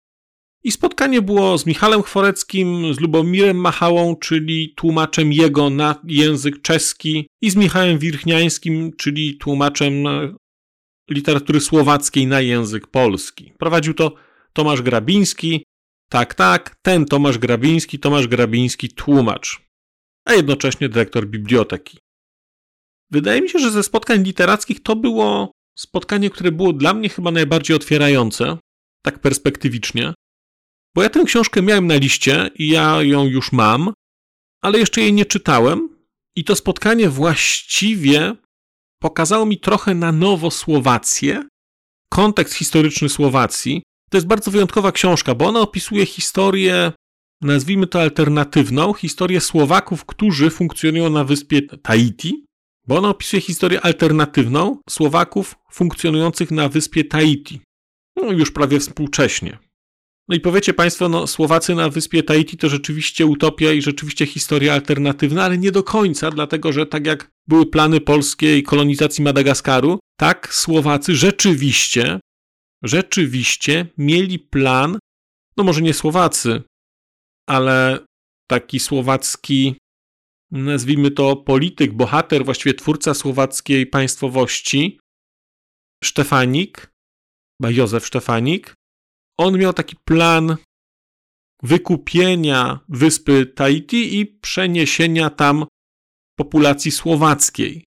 I 0.63 0.71
spotkanie 0.71 1.21
było 1.21 1.57
z 1.57 1.65
Michałem 1.65 2.03
Chworeckim, 2.03 2.93
z 2.93 2.99
Lubomirem 2.99 3.57
Machałą, 3.57 4.15
czyli 4.15 4.73
tłumaczem 4.75 5.33
jego 5.33 5.69
na 5.69 5.95
język 6.07 6.61
czeski, 6.61 7.27
i 7.41 7.51
z 7.51 7.55
Michałem 7.55 7.99
Wirchniańskim, 7.99 8.91
czyli 8.97 9.37
tłumaczem 9.37 9.93
literatury 11.09 11.61
słowackiej 11.61 12.27
na 12.27 12.41
język 12.41 12.87
polski. 12.87 13.53
Prowadził 13.57 13.93
to 13.93 14.13
Tomasz 14.53 14.81
Grabiński. 14.81 15.63
Tak, 16.09 16.33
tak, 16.33 16.75
ten 16.81 17.05
Tomasz 17.05 17.37
Grabiński, 17.37 17.99
Tomasz 17.99 18.27
Grabiński, 18.27 18.89
tłumacz 18.89 19.64
a 20.25 20.33
jednocześnie 20.33 20.89
dyrektor 20.89 21.27
biblioteki. 21.27 21.97
Wydaje 23.11 23.41
mi 23.41 23.49
się, 23.49 23.59
że 23.59 23.71
ze 23.71 23.83
spotkań 23.83 24.23
literackich 24.23 24.83
to 24.83 24.95
było 24.95 25.51
spotkanie, 25.77 26.29
które 26.29 26.51
było 26.51 26.73
dla 26.73 26.93
mnie 26.93 27.09
chyba 27.09 27.31
najbardziej 27.31 27.75
otwierające, 27.75 28.57
tak 29.01 29.19
perspektywicznie, 29.19 30.13
bo 30.95 31.03
ja 31.03 31.09
tę 31.09 31.23
książkę 31.25 31.61
miałem 31.61 31.87
na 31.87 31.95
liście 31.95 32.49
i 32.55 32.67
ja 32.69 33.03
ją 33.03 33.25
już 33.25 33.51
mam, 33.51 33.93
ale 34.61 34.79
jeszcze 34.79 35.01
jej 35.01 35.13
nie 35.13 35.25
czytałem 35.25 35.89
i 36.35 36.43
to 36.43 36.55
spotkanie 36.55 37.09
właściwie 37.09 38.35
pokazało 39.01 39.45
mi 39.45 39.59
trochę 39.59 39.95
na 39.95 40.11
nowo 40.11 40.51
Słowację, 40.51 41.47
kontekst 42.09 42.55
historyczny 42.55 43.09
Słowacji. 43.09 43.83
To 44.09 44.17
jest 44.17 44.27
bardzo 44.27 44.51
wyjątkowa 44.51 44.91
książka, 44.91 45.35
bo 45.35 45.45
ona 45.45 45.59
opisuje 45.59 46.05
historię 46.05 46.91
nazwijmy 47.45 47.87
to 47.87 48.01
alternatywną, 48.01 48.93
historię 48.93 49.41
Słowaków, 49.41 50.05
którzy 50.05 50.49
funkcjonują 50.49 51.09
na 51.09 51.23
wyspie 51.23 51.61
Tahiti, 51.61 52.45
bo 52.87 52.97
ona 52.97 53.09
opisuje 53.09 53.41
historię 53.41 53.81
alternatywną 53.81 54.77
Słowaków 54.89 55.55
funkcjonujących 55.71 56.51
na 56.51 56.69
wyspie 56.69 57.03
Tahiti. 57.03 57.61
No 58.15 58.31
już 58.31 58.51
prawie 58.51 58.79
współcześnie. 58.79 59.57
No 60.27 60.35
i 60.35 60.39
powiecie 60.39 60.73
Państwo, 60.73 61.09
no 61.09 61.27
Słowacy 61.27 61.75
na 61.75 61.89
wyspie 61.89 62.23
Tahiti 62.23 62.57
to 62.57 62.69
rzeczywiście 62.69 63.25
utopia 63.25 63.73
i 63.73 63.81
rzeczywiście 63.81 64.25
historia 64.25 64.73
alternatywna, 64.73 65.43
ale 65.43 65.57
nie 65.57 65.71
do 65.71 65.83
końca, 65.83 66.31
dlatego 66.31 66.73
że 66.73 66.85
tak 66.85 67.07
jak 67.07 67.31
były 67.47 67.65
plany 67.65 68.01
polskiej 68.01 68.63
kolonizacji 68.63 69.23
Madagaskaru, 69.23 69.99
tak 70.19 70.53
Słowacy 70.53 71.15
rzeczywiście, 71.15 72.19
rzeczywiście 72.83 73.87
mieli 73.97 74.39
plan, 74.39 74.97
no 75.57 75.63
może 75.63 75.81
nie 75.81 75.93
Słowacy, 75.93 76.61
ale 77.49 78.05
taki 78.49 78.79
słowacki, 78.79 79.77
nazwijmy 80.51 81.11
to 81.11 81.35
polityk, 81.35 81.93
bohater, 81.93 82.45
właściwie 82.45 82.73
twórca 82.73 83.13
słowackiej 83.13 83.87
państwowości, 83.87 84.99
Sztefanik, 86.03 86.91
chyba 87.61 87.71
Józef 87.71 88.05
Sztefanik, 88.05 88.73
on 89.39 89.57
miał 89.57 89.73
taki 89.73 89.95
plan 90.07 90.57
wykupienia 91.63 92.79
wyspy 92.89 93.45
Tahiti 93.45 94.19
i 94.19 94.25
przeniesienia 94.25 95.29
tam 95.29 95.65
populacji 96.37 96.91
słowackiej. 96.91 97.85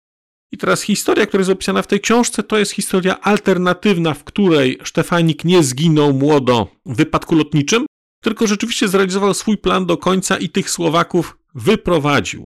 I 0.53 0.59
teraz 0.59 0.83
historia, 0.83 1.27
która 1.27 1.41
jest 1.41 1.51
opisana 1.51 1.83
w 1.83 1.87
tej 1.87 2.01
książce, 2.01 2.43
to 2.43 2.59
jest 2.59 2.73
historia 2.73 3.21
alternatywna, 3.21 4.15
w 4.15 4.25
której 4.25 4.79
Sztefanik 4.83 5.45
nie 5.45 5.63
zginął 5.63 6.13
młodo 6.13 6.69
w 6.87 6.97
wypadku 6.97 7.35
lotniczym, 7.35 7.87
tylko 8.25 8.47
rzeczywiście 8.47 8.89
zrealizował 8.89 9.35
swój 9.35 9.59
plan 9.59 9.87
do 9.87 9.97
końca 9.97 10.37
i 10.37 10.49
tych 10.49 10.71
Słowaków 10.71 11.39
wyprowadził. 11.55 12.45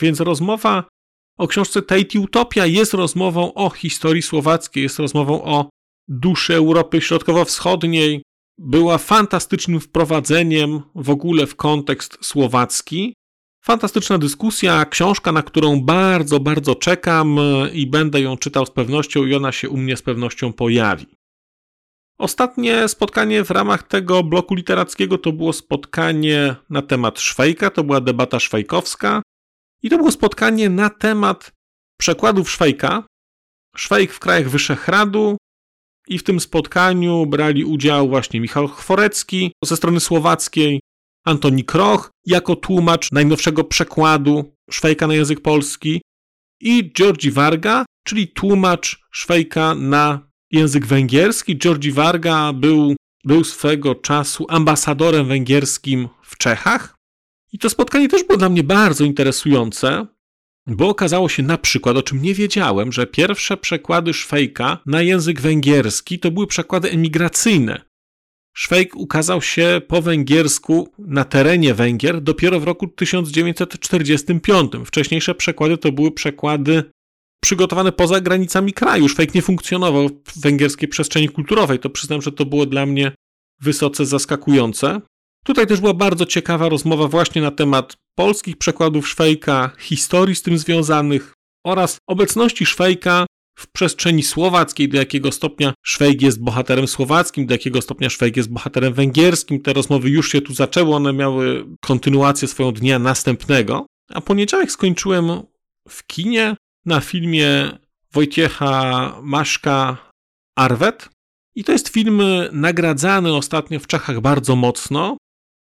Więc 0.00 0.20
rozmowa 0.20 0.84
o 1.38 1.48
książce 1.48 1.82
Tate 1.82 2.20
Utopia 2.20 2.66
jest 2.66 2.94
rozmową 2.94 3.54
o 3.54 3.70
historii 3.70 4.22
słowackiej, 4.22 4.82
jest 4.82 4.98
rozmową 4.98 5.44
o 5.44 5.68
duszy 6.08 6.54
Europy 6.54 7.00
Środkowo-Wschodniej. 7.00 8.22
Była 8.58 8.98
fantastycznym 8.98 9.80
wprowadzeniem 9.80 10.82
w 10.94 11.10
ogóle 11.10 11.46
w 11.46 11.56
kontekst 11.56 12.18
słowacki. 12.20 13.14
Fantastyczna 13.64 14.18
dyskusja, 14.18 14.84
książka, 14.84 15.32
na 15.32 15.42
którą 15.42 15.80
bardzo, 15.80 16.40
bardzo 16.40 16.74
czekam 16.74 17.36
i 17.72 17.86
będę 17.86 18.20
ją 18.20 18.36
czytał 18.36 18.66
z 18.66 18.70
pewnością 18.70 19.26
i 19.26 19.34
ona 19.34 19.52
się 19.52 19.68
u 19.68 19.76
mnie 19.76 19.96
z 19.96 20.02
pewnością 20.02 20.52
pojawi. 20.52 21.06
Ostatnie 22.22 22.88
spotkanie 22.88 23.44
w 23.44 23.50
ramach 23.50 23.82
tego 23.82 24.22
bloku 24.22 24.54
literackiego 24.54 25.18
to 25.18 25.32
było 25.32 25.52
spotkanie 25.52 26.56
na 26.70 26.82
temat 26.82 27.20
Szwajka, 27.20 27.70
to 27.70 27.84
była 27.84 28.00
debata 28.00 28.40
szwajkowska 28.40 29.22
i 29.82 29.90
to 29.90 29.96
było 29.96 30.10
spotkanie 30.10 30.70
na 30.70 30.90
temat 30.90 31.52
przekładów 32.00 32.50
Szwajka, 32.50 33.06
Szwajk 33.76 34.12
w 34.12 34.18
krajach 34.18 34.50
Wyszehradu 34.50 35.36
i 36.08 36.18
w 36.18 36.22
tym 36.22 36.40
spotkaniu 36.40 37.26
brali 37.26 37.64
udział 37.64 38.08
właśnie 38.08 38.40
Michał 38.40 38.68
Chworecki 38.68 39.52
ze 39.64 39.76
strony 39.76 40.00
słowackiej, 40.00 40.80
Antoni 41.26 41.64
Kroch 41.64 42.10
jako 42.26 42.56
tłumacz 42.56 43.12
najnowszego 43.12 43.64
przekładu 43.64 44.54
Szwajka 44.70 45.06
na 45.06 45.14
język 45.14 45.40
polski 45.40 46.02
i 46.60 46.92
Georgi 46.92 47.30
Varga, 47.30 47.84
czyli 48.06 48.28
tłumacz 48.28 49.00
Szwajka 49.10 49.74
na 49.74 50.31
język 50.52 50.86
węgierski. 50.86 51.58
Georgi 51.58 51.92
Varga 51.92 52.52
był, 52.52 52.96
był 53.24 53.44
swego 53.44 53.94
czasu 53.94 54.46
ambasadorem 54.48 55.26
węgierskim 55.26 56.08
w 56.22 56.36
Czechach. 56.36 56.94
I 57.52 57.58
to 57.58 57.70
spotkanie 57.70 58.08
też 58.08 58.24
było 58.24 58.38
dla 58.38 58.48
mnie 58.48 58.64
bardzo 58.64 59.04
interesujące, 59.04 60.06
bo 60.66 60.88
okazało 60.88 61.28
się 61.28 61.42
na 61.42 61.58
przykład, 61.58 61.96
o 61.96 62.02
czym 62.02 62.22
nie 62.22 62.34
wiedziałem, 62.34 62.92
że 62.92 63.06
pierwsze 63.06 63.56
przekłady 63.56 64.14
Szwejka 64.14 64.78
na 64.86 65.02
język 65.02 65.40
węgierski 65.40 66.18
to 66.18 66.30
były 66.30 66.46
przekłady 66.46 66.90
emigracyjne. 66.90 67.80
Szwejk 68.54 68.96
ukazał 68.96 69.42
się 69.42 69.80
po 69.88 70.02
węgiersku 70.02 70.92
na 70.98 71.24
terenie 71.24 71.74
Węgier 71.74 72.22
dopiero 72.22 72.60
w 72.60 72.64
roku 72.64 72.88
1945. 72.88 74.72
Wcześniejsze 74.86 75.34
przekłady 75.34 75.78
to 75.78 75.92
były 75.92 76.10
przekłady 76.10 76.84
przygotowane 77.42 77.92
poza 77.92 78.20
granicami 78.20 78.72
kraju. 78.72 79.08
Szwejk 79.08 79.34
nie 79.34 79.42
funkcjonował 79.42 80.08
w 80.08 80.40
węgierskiej 80.40 80.88
przestrzeni 80.88 81.28
kulturowej. 81.28 81.78
To 81.78 81.90
przyznam, 81.90 82.22
że 82.22 82.32
to 82.32 82.46
było 82.46 82.66
dla 82.66 82.86
mnie 82.86 83.12
wysoce 83.60 84.06
zaskakujące. 84.06 85.00
Tutaj 85.44 85.66
też 85.66 85.80
była 85.80 85.94
bardzo 85.94 86.26
ciekawa 86.26 86.68
rozmowa 86.68 87.08
właśnie 87.08 87.42
na 87.42 87.50
temat 87.50 87.96
polskich 88.14 88.56
przekładów 88.56 89.08
Szwejka, 89.08 89.70
historii 89.78 90.36
z 90.36 90.42
tym 90.42 90.58
związanych 90.58 91.32
oraz 91.66 91.98
obecności 92.06 92.66
Szwejka 92.66 93.26
w 93.58 93.72
przestrzeni 93.72 94.22
słowackiej, 94.22 94.88
do 94.88 94.98
jakiego 94.98 95.32
stopnia 95.32 95.74
Szwejk 95.84 96.22
jest 96.22 96.42
bohaterem 96.42 96.88
słowackim, 96.88 97.46
do 97.46 97.54
jakiego 97.54 97.82
stopnia 97.82 98.10
Szwejk 98.10 98.36
jest 98.36 98.50
bohaterem 98.50 98.94
węgierskim. 98.94 99.60
Te 99.60 99.72
rozmowy 99.72 100.10
już 100.10 100.32
się 100.32 100.40
tu 100.40 100.54
zaczęły, 100.54 100.94
one 100.94 101.12
miały 101.12 101.66
kontynuację 101.80 102.48
swoją 102.48 102.72
dnia 102.72 102.98
następnego. 102.98 103.86
A 104.08 104.20
poniedziałek 104.20 104.72
skończyłem 104.72 105.30
w 105.88 106.06
kinie 106.06 106.56
na 106.86 107.00
filmie 107.00 107.78
Wojciecha 108.12 109.16
Maszka 109.22 109.96
Arwet. 110.58 111.08
I 111.54 111.64
to 111.64 111.72
jest 111.72 111.88
film 111.88 112.22
nagradzany 112.52 113.34
ostatnio 113.34 113.80
w 113.80 113.86
Czechach 113.86 114.20
bardzo 114.20 114.56
mocno. 114.56 115.16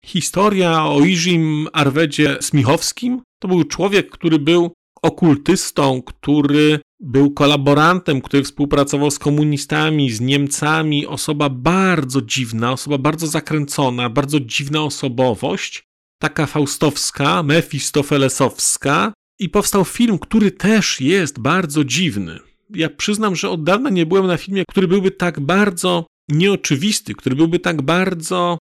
Historia 0.06 0.86
o 0.86 1.00
Iżim 1.00 1.68
Arwedzie 1.74 2.38
Smichowskim 2.42 3.22
to 3.42 3.48
był 3.48 3.64
człowiek, 3.64 4.10
który 4.10 4.40
był 4.40 4.72
okultystą, 5.02 6.02
który 6.02 6.80
był 7.00 7.32
kolaborantem, 7.32 8.22
który 8.22 8.44
współpracował 8.44 9.12
z 9.12 9.20
komunistami, 9.20 10.12
z 10.12 10.22
Niemcami. 10.22 11.08
Osoba 11.08 11.50
bardzo 11.50 12.22
dziwna, 12.22 12.72
osoba 12.72 12.98
bardzo 12.98 13.28
zakręcona, 13.28 14.10
bardzo 14.10 14.40
dziwna 14.40 14.84
osobowość. 14.84 15.84
Taka 16.22 16.46
faustowska, 16.46 17.44
mefistofelesowska. 17.44 19.14
I 19.40 19.50
powstał 19.50 19.86
film, 19.86 20.20
który 20.20 20.52
też 20.52 21.02
jest 21.02 21.40
bardzo 21.40 21.84
dziwny. 21.84 22.40
Ja 22.70 22.90
przyznam, 22.90 23.36
że 23.36 23.50
od 23.50 23.64
dawna 23.64 23.90
nie 23.90 24.06
byłem 24.06 24.28
na 24.28 24.38
filmie, 24.38 24.64
który 24.70 24.88
byłby 24.88 25.12
tak 25.12 25.40
bardzo 25.40 26.06
nieoczywisty, 26.30 27.16
który 27.16 27.36
byłby 27.36 27.60
tak 27.60 27.82
bardzo 27.82 28.58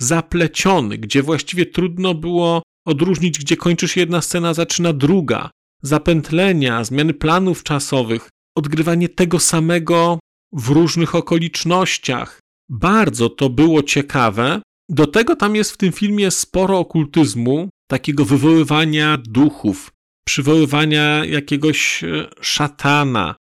zapleciony, 0.00 0.98
gdzie 0.98 1.22
właściwie 1.22 1.66
trudno 1.66 2.14
było 2.14 2.62
odróżnić, 2.86 3.38
gdzie 3.38 3.56
kończy 3.56 3.88
się 3.88 4.00
jedna 4.00 4.20
scena, 4.20 4.54
zaczyna 4.54 4.92
druga. 4.92 5.50
Zapętlenia, 5.82 6.84
zmiany 6.84 7.14
planów 7.14 7.62
czasowych, 7.62 8.28
odgrywanie 8.56 9.08
tego 9.08 9.38
samego 9.38 10.18
w 10.52 10.68
różnych 10.68 11.14
okolicznościach. 11.14 12.40
Bardzo 12.68 13.28
to 13.30 13.50
było 13.50 13.82
ciekawe. 13.82 14.62
Do 14.88 15.06
tego 15.06 15.36
tam 15.36 15.56
jest 15.56 15.72
w 15.72 15.76
tym 15.76 15.92
filmie 15.92 16.30
sporo 16.30 16.78
okultyzmu, 16.78 17.68
takiego 17.90 18.24
wywoływania 18.24 19.18
duchów, 19.18 19.90
przywoływania 20.28 21.24
jakiegoś 21.24 22.04
e, 22.04 22.28
szatana, 22.40 23.34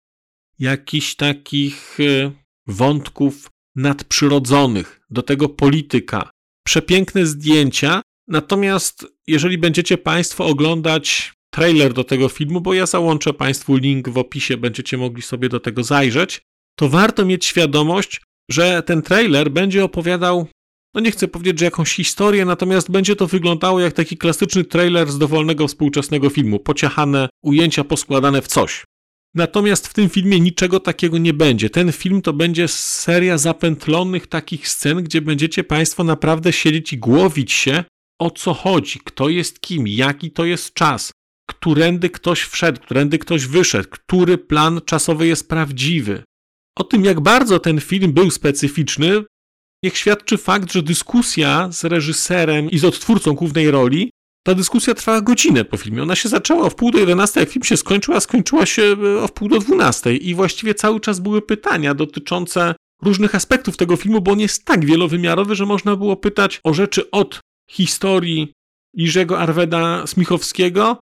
jakichś 0.59 1.15
takich 1.15 1.99
e, 2.01 2.31
wątków 2.67 3.51
nadprzyrodzonych, 3.77 5.01
do 5.11 5.23
tego 5.23 5.49
polityka. 5.49 6.31
Przepiękne 6.67 7.27
zdjęcia, 7.27 8.03
natomiast 8.29 9.07
jeżeli 9.27 9.59
będziecie 9.59 9.99
Państwo 9.99 10.47
oglądać 10.47 11.33
trailer 11.51 11.93
do 11.93 12.05
tego 12.05 12.29
filmu, 12.29 12.61
bo 12.61 12.75
ja 12.75 12.87
załączę 12.87 13.33
Państwu 13.33 13.77
link 13.77 14.09
w 14.09 14.19
opisie, 14.19 14.57
będziecie 14.57 14.97
mogli 14.97 15.23
sobie 15.23 15.49
do 15.49 15.61
tego 15.61 15.83
zajrzeć, 15.85 16.43
to 16.79 16.89
warto 16.89 17.25
mieć 17.25 17.45
świadomość, 17.45 18.21
że 18.51 18.83
ten 18.83 19.03
trailer 19.03 19.51
będzie 19.51 19.85
opowiadał 19.85 20.47
no 20.97 21.03
nie 21.03 21.11
chcę 21.11 21.29
powiedzieć, 21.29 21.59
że 21.59 21.65
jakąś 21.65 21.95
historię, 21.95 22.45
natomiast 22.45 22.91
będzie 22.91 23.17
to 23.17 23.27
wyglądało 23.27 23.81
jak 23.81 23.93
taki 23.93 24.17
klasyczny 24.17 24.65
trailer 24.65 25.13
z 25.13 25.19
dowolnego 25.19 25.69
współczesnego 25.69 26.31
filmu, 26.31 26.59
pociachane 26.59 27.29
ujęcia 27.43 27.85
poskładane 27.85 28.43
w 28.43 28.47
coś. 28.47 28.85
Natomiast 29.35 29.87
w 29.87 29.95
tym 29.95 30.09
filmie 30.09 30.41
niczego 30.41 30.81
takiego 30.81 31.19
nie 31.19 31.35
będzie. 31.35 31.71
Ten 31.71 31.93
film 31.93 32.23
to 32.23 32.33
będzie 32.33 32.69
seria 32.69 33.39
zapętlonych 33.39 34.27
takich 34.27 34.69
scen, 34.69 35.03
gdzie 35.03 35.21
będziecie 35.21 35.65
Państwo 35.65 36.05
naprawdę 36.05 36.53
siedzieć 36.53 36.93
i 36.93 36.99
głowić 36.99 37.53
się, 37.53 37.85
o 38.21 38.31
co 38.31 38.55
chodzi, 38.55 39.01
kto 39.05 39.29
jest 39.29 39.61
kim, 39.61 39.87
jaki 39.87 40.31
to 40.31 40.45
jest 40.45 40.75
czas, 40.75 41.13
którędy 41.49 42.11
ktoś 42.11 42.41
wszedł, 42.41 42.81
którędy 42.81 43.19
ktoś 43.19 43.47
wyszedł, 43.47 43.89
który 43.91 44.39
plan 44.39 44.81
czasowy 44.87 45.27
jest 45.27 45.49
prawdziwy. 45.49 46.23
O 46.79 46.85
tym, 46.85 47.05
jak 47.05 47.21
bardzo 47.21 47.59
ten 47.59 47.81
film 47.81 48.13
był 48.13 48.31
specyficzny, 48.31 49.25
niech 49.87 49.99
świadczy 49.99 50.39
fakt, 50.39 50.73
że 50.73 50.83
dyskusja 50.83 51.69
z 51.73 51.85
reżyserem 51.85 52.71
i 52.71 52.79
z 52.79 52.85
odtwórcą 52.85 53.33
głównej 53.33 53.71
roli, 53.71 54.11
ta 54.47 54.55
dyskusja 54.55 54.95
trwała 54.95 55.21
godzinę 55.21 55.65
po 55.65 55.77
filmie. 55.77 56.03
Ona 56.03 56.17
się 56.17 56.29
zaczęła 56.29 56.67
o 56.67 56.71
wpół 56.71 56.91
do 56.91 56.99
11, 56.99 57.41
jak 57.41 57.49
film 57.49 57.65
się 57.65 57.77
skończył, 57.77 58.15
a 58.15 58.21
skończyła 58.21 58.67
się 58.67 58.83
e, 58.83 59.23
o 59.23 59.27
wpół 59.27 59.49
do 59.49 59.59
12. 59.59 60.17
I 60.17 60.35
właściwie 60.35 60.75
cały 60.75 61.01
czas 61.01 61.21
były 61.21 61.43
pytania 61.43 61.95
dotyczące 61.95 62.75
różnych 63.03 63.35
aspektów 63.35 63.77
tego 63.77 63.97
filmu, 63.97 64.21
bo 64.21 64.33
on 64.33 64.41
jest 64.41 64.65
tak 64.65 64.85
wielowymiarowy, 64.85 65.55
że 65.55 65.67
można 65.67 65.97
było 65.97 66.17
pytać 66.17 66.61
o 66.65 66.75
rzeczy 66.75 67.11
od 67.11 67.41
historii 67.71 68.53
Jerzego 68.95 69.39
Arweda 69.39 70.07
Smichowskiego 70.07 71.01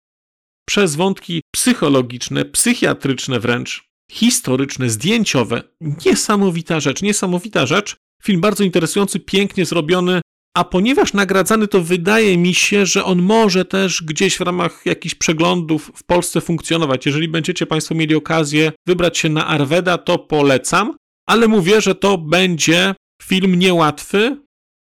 przez 0.69 0.97
wątki 0.97 1.43
psychologiczne, 1.55 2.45
psychiatryczne 2.45 3.41
wręcz, 3.41 3.85
historyczne, 4.11 4.91
zdjęciowe. 4.91 5.63
Niesamowita 6.07 6.81
rzecz, 6.81 7.03
niesamowita 7.03 7.67
rzecz. 7.67 7.97
Film 8.23 8.41
bardzo 8.41 8.65
interesujący, 8.65 9.21
pięknie 9.21 9.65
zrobiony, 9.65 10.21
a 10.57 10.65
ponieważ 10.65 11.13
nagradzany, 11.13 11.69
to 11.69 11.83
wydaje 11.83 12.39
mi 12.39 12.55
się, 12.55 12.87
że 12.87 13.05
on 13.05 13.23
może 13.23 13.65
też 13.65 14.03
gdzieś 14.03 14.37
w 14.37 14.41
ramach 14.41 14.87
jakichś 14.87 15.15
przeglądów 15.15 15.93
w 15.95 16.05
Polsce 16.05 16.41
funkcjonować. 16.41 17.07
Jeżeli 17.07 17.29
będziecie 17.29 17.67
Państwo 17.67 17.95
mieli 17.95 18.15
okazję 18.15 18.73
wybrać 18.87 19.19
się 19.19 19.29
na 19.29 19.47
Arweda, 19.47 19.99
to 19.99 20.19
polecam, 20.19 20.97
ale 21.29 21.49
mówię, 21.49 21.81
że 21.81 21.95
to 21.95 22.19
będzie 22.19 22.95
film 23.23 23.55
niełatwy. 23.55 24.37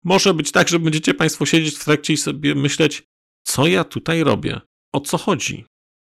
Może 0.05 0.35
być 0.35 0.53
tak, 0.53 0.68
że 0.68 0.79
będziecie 0.79 1.14
Państwo 1.14 1.47
siedzieć 1.47 1.75
w 1.75 1.85
trakcie 1.85 2.12
i 2.12 2.16
sobie 2.16 2.55
myśleć, 2.55 3.03
co 3.47 3.66
ja 3.66 3.85
tutaj 3.85 4.25
robię, 4.25 4.61
o 4.95 5.01
co 5.01 5.18
chodzi. 5.18 5.64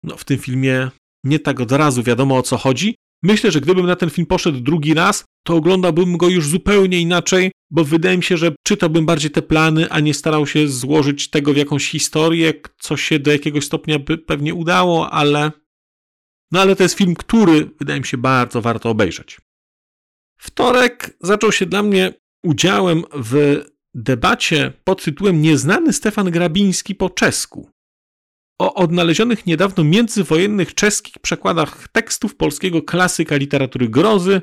No, 0.03 0.17
w 0.17 0.25
tym 0.25 0.39
filmie 0.39 0.91
nie 1.25 1.39
tak 1.39 1.61
od 1.61 1.73
razu 1.73 2.03
wiadomo 2.03 2.37
o 2.37 2.43
co 2.43 2.57
chodzi, 2.57 2.95
Myślę, 3.23 3.51
że 3.51 3.61
gdybym 3.61 3.87
na 3.87 3.97
ten 3.97 4.11
film 4.11 4.27
poszedł 4.27 4.61
drugi 4.61 4.95
raz, 4.95 5.25
to 5.47 5.55
oglądałbym 5.55 6.17
go 6.17 6.29
już 6.29 6.47
zupełnie 6.47 7.01
inaczej, 7.01 7.53
bo 7.71 7.85
wydaje 7.85 8.17
mi 8.17 8.23
się, 8.23 8.37
że 8.37 8.55
czytałbym 8.67 9.07
bardziej 9.07 9.31
te 9.31 9.43
plany, 9.43 9.91
a 9.91 10.01
nie 10.01 10.15
starał 10.15 10.47
się 10.47 10.69
złożyć 10.69 11.31
tego 11.31 11.53
w 11.53 11.57
jakąś 11.57 11.91
historię, 11.91 12.53
co 12.79 12.97
się 12.97 13.19
do 13.19 13.33
jakiegoś 13.33 13.65
stopnia 13.65 13.99
by 13.99 14.19
pewnie 14.19 14.55
udało, 14.55 15.11
ale 15.11 15.53
No 16.53 16.61
ale 16.61 16.77
to 16.77 16.83
jest 16.83 16.95
film, 16.95 17.15
który 17.15 17.71
wydaje 17.79 18.01
mi 18.01 18.07
się 18.07 18.19
bardzo 18.19 18.63
warto 18.63 18.91
obejrzeć. 18.91 19.41
Wtorek 20.41 21.17
zaczął 21.21 21.53
się 21.53 21.67
dla 21.67 21.83
mnie 21.83 22.15
udziałem 22.45 23.05
w 23.15 23.65
debacie 23.95 24.73
pod 24.85 25.05
tytułem 25.05 25.43
Nieznany 25.43 25.93
Stefan 25.93 26.31
Grabiński 26.31 26.95
po 26.95 27.11
czesku 27.11 27.71
o 28.61 28.75
odnalezionych 28.75 29.47
niedawno 29.47 29.85
międzywojennych 29.85 30.75
czeskich 30.75 31.19
przekładach 31.19 31.89
tekstów 31.89 32.37
polskiego 32.37 32.83
klasyka 32.83 33.37
literatury 33.37 33.89
grozy. 33.89 34.43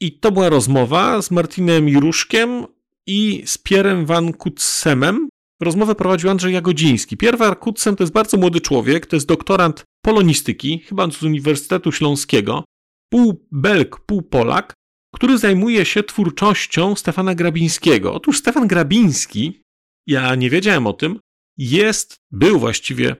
I 0.00 0.18
to 0.18 0.32
była 0.32 0.48
rozmowa 0.48 1.22
z 1.22 1.30
Martinem 1.30 1.88
Juruszkiem 1.88 2.66
i 3.06 3.42
z 3.46 3.58
Pierem 3.58 4.06
Van 4.06 4.32
Kutsemem. 4.32 5.28
Rozmowę 5.62 5.94
prowadził 5.94 6.30
Andrzej 6.30 6.54
Jagodziński. 6.54 7.16
Pierre 7.16 7.38
Van 7.38 7.54
Kutsem 7.54 7.96
to 7.96 8.02
jest 8.02 8.12
bardzo 8.12 8.36
młody 8.36 8.60
człowiek, 8.60 9.06
to 9.06 9.16
jest 9.16 9.26
doktorant 9.26 9.84
polonistyki, 10.04 10.78
chyba 10.78 11.10
z 11.10 11.22
Uniwersytetu 11.22 11.92
Śląskiego, 11.92 12.64
pół 13.12 13.46
Belg, 13.52 14.00
pół 14.06 14.22
Polak, 14.22 14.74
który 15.14 15.38
zajmuje 15.38 15.84
się 15.84 16.02
twórczością 16.02 16.96
Stefana 16.96 17.34
Grabińskiego. 17.34 18.14
Otóż 18.14 18.38
Stefan 18.38 18.68
Grabiński, 18.68 19.62
ja 20.06 20.34
nie 20.34 20.50
wiedziałem 20.50 20.86
o 20.86 20.92
tym, 20.92 21.18
jest, 21.58 22.16
był 22.30 22.58
właściwie 22.58 23.16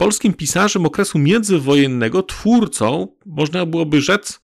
polskim 0.00 0.34
pisarzem 0.34 0.86
okresu 0.86 1.18
międzywojennego, 1.18 2.22
twórcą, 2.22 3.08
można 3.26 3.66
byłoby 3.66 4.00
rzec, 4.00 4.40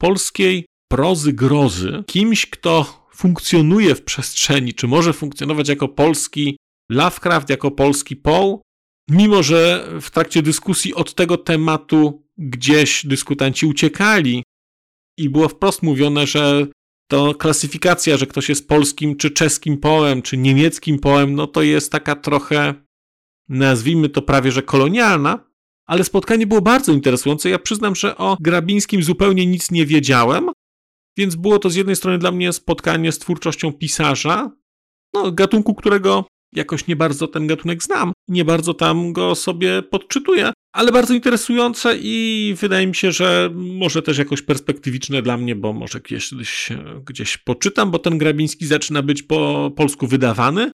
polskiej 0.00 0.66
prozy 0.88 1.32
grozy, 1.32 2.04
kimś, 2.06 2.46
kto 2.46 3.06
funkcjonuje 3.14 3.94
w 3.94 4.02
przestrzeni, 4.02 4.74
czy 4.74 4.88
może 4.88 5.12
funkcjonować 5.12 5.68
jako 5.68 5.88
polski 5.88 6.56
Lovecraft, 6.90 7.50
jako 7.50 7.70
polski 7.70 8.16
Poe, 8.16 8.58
mimo 9.10 9.42
że 9.42 9.88
w 10.00 10.10
trakcie 10.10 10.42
dyskusji 10.42 10.94
od 10.94 11.14
tego 11.14 11.36
tematu 11.36 12.22
gdzieś 12.38 13.06
dyskutanci 13.06 13.66
uciekali 13.66 14.42
i 15.18 15.28
było 15.28 15.48
wprost 15.48 15.82
mówione, 15.82 16.26
że 16.26 16.66
to 17.10 17.34
klasyfikacja, 17.34 18.16
że 18.16 18.26
ktoś 18.26 18.48
jest 18.48 18.68
polskim 18.68 19.16
czy 19.16 19.30
czeskim 19.30 19.78
poem, 19.78 20.22
czy 20.22 20.36
niemieckim 20.36 20.98
poem, 20.98 21.34
no 21.34 21.46
to 21.46 21.62
jest 21.62 21.92
taka 21.92 22.16
trochę 22.16 22.74
nazwijmy 23.48 24.08
to 24.08 24.22
prawie 24.22 24.52
że 24.52 24.62
kolonialna, 24.62 25.52
ale 25.86 26.04
spotkanie 26.04 26.46
było 26.46 26.60
bardzo 26.60 26.92
interesujące. 26.92 27.50
Ja 27.50 27.58
przyznam, 27.58 27.96
że 27.96 28.16
o 28.16 28.36
Grabińskim 28.40 29.02
zupełnie 29.02 29.46
nic 29.46 29.70
nie 29.70 29.86
wiedziałem, 29.86 30.50
więc 31.16 31.34
było 31.34 31.58
to 31.58 31.70
z 31.70 31.74
jednej 31.74 31.96
strony 31.96 32.18
dla 32.18 32.32
mnie 32.32 32.52
spotkanie 32.52 33.12
z 33.12 33.18
twórczością 33.18 33.72
pisarza, 33.72 34.50
no, 35.14 35.32
gatunku, 35.32 35.74
którego 35.74 36.24
jakoś 36.54 36.86
nie 36.86 36.96
bardzo 36.96 37.28
ten 37.28 37.46
gatunek 37.46 37.82
znam, 37.82 38.12
nie 38.28 38.44
bardzo 38.44 38.74
tam 38.74 39.12
go 39.12 39.34
sobie 39.34 39.82
podczytuję, 39.82 40.52
ale 40.72 40.92
bardzo 40.92 41.14
interesujące 41.14 41.98
i 42.00 42.54
wydaje 42.60 42.86
mi 42.86 42.94
się, 42.94 43.12
że 43.12 43.50
może 43.54 44.02
też 44.02 44.18
jakoś 44.18 44.42
perspektywiczne 44.42 45.22
dla 45.22 45.36
mnie, 45.36 45.56
bo 45.56 45.72
może 45.72 46.00
kiedyś 46.00 46.68
gdzieś 47.06 47.36
poczytam, 47.38 47.90
bo 47.90 47.98
ten 47.98 48.18
Grabiński 48.18 48.66
zaczyna 48.66 49.02
być 49.02 49.22
po 49.22 49.70
polsku 49.76 50.06
wydawany 50.06 50.70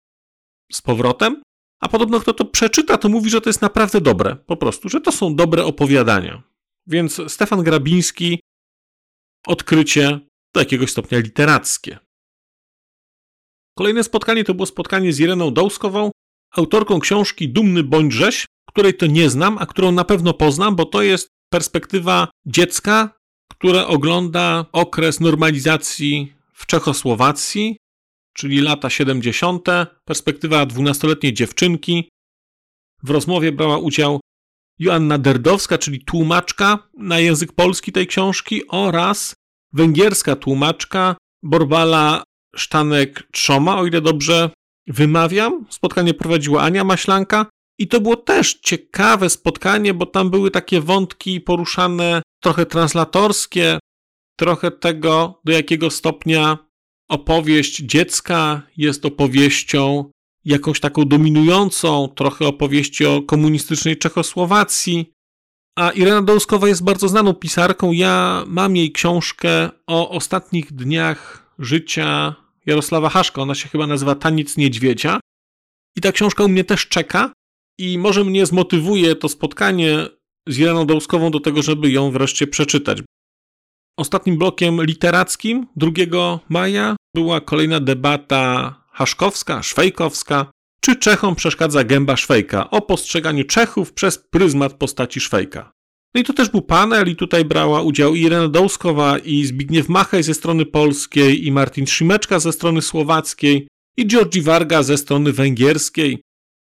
z 0.73 0.83
powrotem. 0.83 1.43
A 1.81 1.89
podobno 1.89 2.21
kto 2.21 2.33
to 2.33 2.45
przeczyta, 2.45 2.99
to 2.99 3.09
mówi, 3.09 3.31
że 3.31 3.41
to 3.41 3.49
jest 3.49 3.63
naprawdę 3.63 4.01
dobre. 4.01 4.37
Po 4.37 4.57
prostu, 4.57 4.89
że 4.89 5.01
to 5.01 5.13
są 5.13 5.35
dobre 5.35 5.65
opowiadania. 5.65 6.43
Więc 6.87 7.21
Stefan 7.29 7.63
Grabiński 7.63 8.41
odkrycie 9.47 10.21
do 10.55 10.61
jakiegoś 10.61 10.91
stopnia 10.91 11.19
literackie. 11.19 11.99
Kolejne 13.79 14.05
spotkanie 14.05 14.45
to 14.45 14.55
było 14.55 14.67
spotkanie 14.67 15.13
z 15.13 15.21
Ireną 15.21 15.51
Dołskową, 15.51 16.11
autorką 16.57 17.01
książki 17.01 17.49
Dumny 17.49 17.83
bądź 17.83 18.15
której 18.69 18.95
to 18.95 19.07
nie 19.07 19.31
znam, 19.31 19.59
a 19.59 19.67
którą 19.67 19.93
na 19.93 20.05
pewno 20.05 20.35
poznam, 20.35 20.77
bo 20.77 20.85
to 20.85 21.03
jest 21.03 21.29
perspektywa 21.51 22.29
dziecka, 22.47 23.19
które 23.51 23.87
ogląda 23.87 24.67
okres 24.73 25.21
normalizacji 25.21 26.33
w 26.53 26.67
Czechosłowacji 26.67 27.77
czyli 28.39 28.61
lata 28.61 28.91
70., 28.91 29.69
perspektywa 30.05 30.67
dwunastoletniej 30.67 31.33
dziewczynki. 31.33 32.09
W 33.03 33.11
rozmowie 33.11 33.53
brała 33.53 33.79
udział 33.79 34.21
Joanna 34.79 35.19
Derdowska, 35.19 35.79
czyli 35.79 36.05
tłumaczka 36.05 36.89
na 36.99 37.19
język 37.19 37.53
polski 37.53 37.93
tej 37.93 38.07
książki 38.07 38.63
oraz 38.69 39.35
węgierska 39.73 40.37
tłumaczka 40.37 41.17
Borbala 41.43 42.23
Sztanek-Trzoma, 42.57 43.79
o 43.79 43.87
ile 43.87 44.01
dobrze 44.01 44.51
wymawiam. 44.87 45.67
Spotkanie 45.71 46.15
prowadziła 46.15 46.63
Ania 46.63 46.85
Maślanka 46.85 47.47
i 47.79 47.89
to 47.89 48.01
było 48.01 48.17
też 48.17 48.55
ciekawe 48.55 49.31
spotkanie, 49.31 49.95
bo 49.95 50.07
tam 50.07 50.31
były 50.31 50.51
takie 50.51 50.81
wątki 50.81 51.41
poruszane 51.41 52.23
trochę 52.43 52.67
translatorskie, 52.67 53.79
trochę 54.37 54.71
tego, 54.71 55.41
do 55.45 55.53
jakiego 55.53 55.91
stopnia 55.91 56.68
opowieść 57.09 57.77
dziecka 57.77 58.63
jest 58.77 59.05
opowieścią 59.05 60.11
jakąś 60.45 60.81
taką 60.81 61.05
dominującą, 61.05 62.09
trochę 62.09 62.47
opowieści 62.47 63.07
o 63.07 63.23
komunistycznej 63.23 63.97
Czechosłowacji. 63.97 65.13
A 65.79 65.91
Irena 65.91 66.23
Dołskowa 66.23 66.69
jest 66.69 66.85
bardzo 66.85 67.09
znaną 67.09 67.35
pisarką. 67.35 67.93
Ja 67.93 68.45
mam 68.47 68.77
jej 68.77 68.93
książkę 68.93 69.71
o 69.87 70.11
ostatnich 70.11 70.73
dniach 70.73 71.53
życia 71.59 72.35
Jarosława 72.67 73.09
Haszka. 73.09 73.43
Ona 73.43 73.55
się 73.55 73.69
chyba 73.69 73.87
nazywa 73.87 74.15
Taniec 74.15 74.57
Niedźwiedzia. 74.57 75.21
I 75.97 76.01
ta 76.01 76.13
książka 76.13 76.45
u 76.45 76.49
mnie 76.49 76.65
też 76.65 76.89
czeka. 76.89 77.33
I 77.79 77.99
może 77.99 78.25
mnie 78.25 78.47
zmotywuje 78.47 79.17
to 79.17 79.29
spotkanie 79.29 80.07
z 80.47 80.59
Ireną 80.59 80.87
Dołskową 80.87 81.31
do 81.31 81.41
tego, 81.41 81.63
żeby 81.63 81.91
ją 81.91 82.11
wreszcie 82.11 82.47
przeczytać. 82.47 82.99
Ostatnim 83.99 84.39
blokiem 84.39 84.83
literackim 84.83 85.67
2 85.77 85.91
maja 86.49 86.97
była 87.15 87.41
kolejna 87.41 87.81
debata 87.81 88.75
haszkowska, 88.93 89.63
szwejkowska, 89.63 90.47
czy 90.81 90.97
Czechom 90.97 91.35
przeszkadza 91.35 91.85
gęba 91.85 92.17
Szwejka 92.17 92.71
o 92.71 92.81
postrzeganiu 92.83 93.45
Czechów 93.45 93.93
przez 93.93 94.19
pryzmat 94.19 94.73
postaci 94.73 95.21
Szwejka. 95.21 95.73
No 96.15 96.21
i 96.21 96.25
to 96.25 96.33
też 96.33 96.49
był 96.49 96.63
panel 96.63 97.09
i 97.09 97.17
tutaj 97.17 97.45
brała 97.45 97.83
udział 97.83 98.15
Irena 98.15 98.49
Dołskowa 98.49 99.19
i 99.19 99.45
Zbigniew 99.45 99.89
Machaj 99.89 100.23
ze 100.23 100.35
strony 100.35 100.67
polskiej 100.67 101.47
i 101.47 101.53
Martin 101.53 101.87
Szymeczka 101.87 102.39
ze 102.39 102.53
strony 102.53 102.83
słowackiej 102.83 103.69
i 103.97 104.07
Georgi 104.07 104.43
Warga 104.43 104.83
ze 104.83 104.97
strony 104.97 105.33
węgierskiej. 105.33 106.23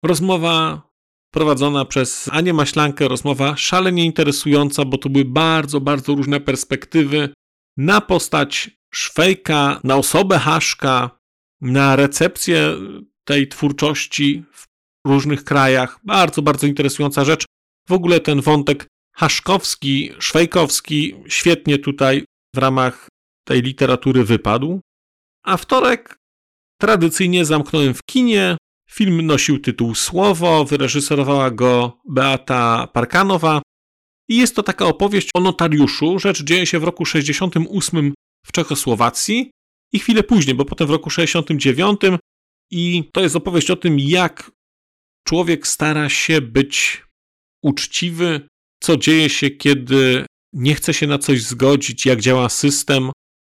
Rozmowa 0.05 0.88
prowadzona 1.31 1.85
przez 1.85 2.29
Anię 2.33 2.55
Maślankę, 2.55 3.09
rozmowa 3.09 3.57
szalenie 3.57 4.05
interesująca, 4.05 4.85
bo 4.85 4.99
to 4.99 5.09
były 5.09 5.25
bardzo, 5.25 5.81
bardzo 5.81 6.15
różne 6.15 6.41
perspektywy 6.41 7.29
na 7.77 8.01
postać 8.01 8.71
Szwejka, 8.95 9.81
na 9.85 9.97
osobę 9.97 10.39
Haszka, 10.39 11.11
na 11.61 11.97
recepcję 11.97 12.75
tej 13.25 13.49
twórczości 13.49 14.45
w 14.53 14.67
różnych 15.07 15.45
krajach. 15.45 16.01
Bardzo, 16.05 16.43
bardzo 16.43 16.67
interesująca 16.67 17.25
rzecz. 17.25 17.45
W 17.89 17.93
ogóle 17.93 18.21
ten 18.21 18.41
wątek 18.41 18.87
haszkowski, 19.15 20.11
szwejkowski 20.19 21.15
świetnie 21.29 21.79
tutaj 21.79 22.25
w 22.55 22.59
ramach 22.59 23.09
tej 23.45 23.63
literatury 23.63 24.25
wypadł. 24.25 24.81
A 25.45 25.57
wtorek 25.57 26.17
tradycyjnie 26.81 27.45
zamknąłem 27.45 27.95
w 27.95 28.01
kinie. 28.11 28.57
Film 28.91 29.27
nosił 29.27 29.59
tytuł 29.59 29.95
Słowo, 29.95 30.65
wyreżyserowała 30.65 31.51
go 31.51 32.01
Beata 32.09 32.87
Parkanowa. 32.93 33.63
I 34.29 34.37
jest 34.37 34.57
to 34.57 34.63
taka 34.63 34.87
opowieść 34.87 35.31
o 35.35 35.41
notariuszu. 35.41 36.19
Rzecz 36.19 36.43
dzieje 36.45 36.67
się 36.67 36.79
w 36.79 36.85
roku 36.85 37.05
68 37.05 38.15
w 38.47 38.53
Czechosłowacji 38.53 39.51
i 39.93 39.99
chwilę 39.99 40.23
później, 40.23 40.55
bo 40.55 40.65
potem 40.65 40.87
w 40.87 40.91
roku 40.91 41.11
69 41.11 42.01
i 42.71 43.11
to 43.13 43.21
jest 43.21 43.37
opowieść 43.37 43.71
o 43.71 43.77
tym, 43.77 43.99
jak 43.99 44.51
człowiek 45.27 45.67
stara 45.67 46.09
się 46.09 46.41
być 46.41 47.05
uczciwy, 47.63 48.49
co 48.83 48.97
dzieje 48.97 49.31
się, 49.31 49.51
kiedy 49.51 50.27
nie 50.53 50.75
chce 50.75 50.95
się 50.95 51.07
na 51.07 51.19
coś 51.19 51.43
zgodzić, 51.43 52.07
jak 52.07 52.21
działa 52.21 52.49
system. 52.49 53.11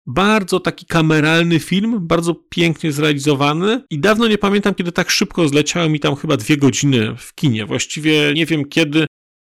Bardzo 0.08 0.60
taki 0.60 0.86
kameralny 0.86 1.60
film, 1.60 2.08
bardzo 2.08 2.36
pięknie 2.36 2.92
zrealizowany 2.92 3.82
i 3.90 4.00
dawno 4.00 4.28
nie 4.28 4.38
pamiętam, 4.38 4.76
kiedy 4.76 4.92
tak 4.92 5.10
szybko 5.10 5.48
zleciały 5.48 5.90
mi 5.90 6.00
tam 6.00 6.16
chyba 6.16 6.38
dwie 6.38 6.58
godziny 6.58 7.16
w 7.18 7.34
kinie. 7.36 7.66
Właściwie 7.66 8.34
nie 8.36 8.46
wiem 8.46 8.66
kiedy 8.66 9.06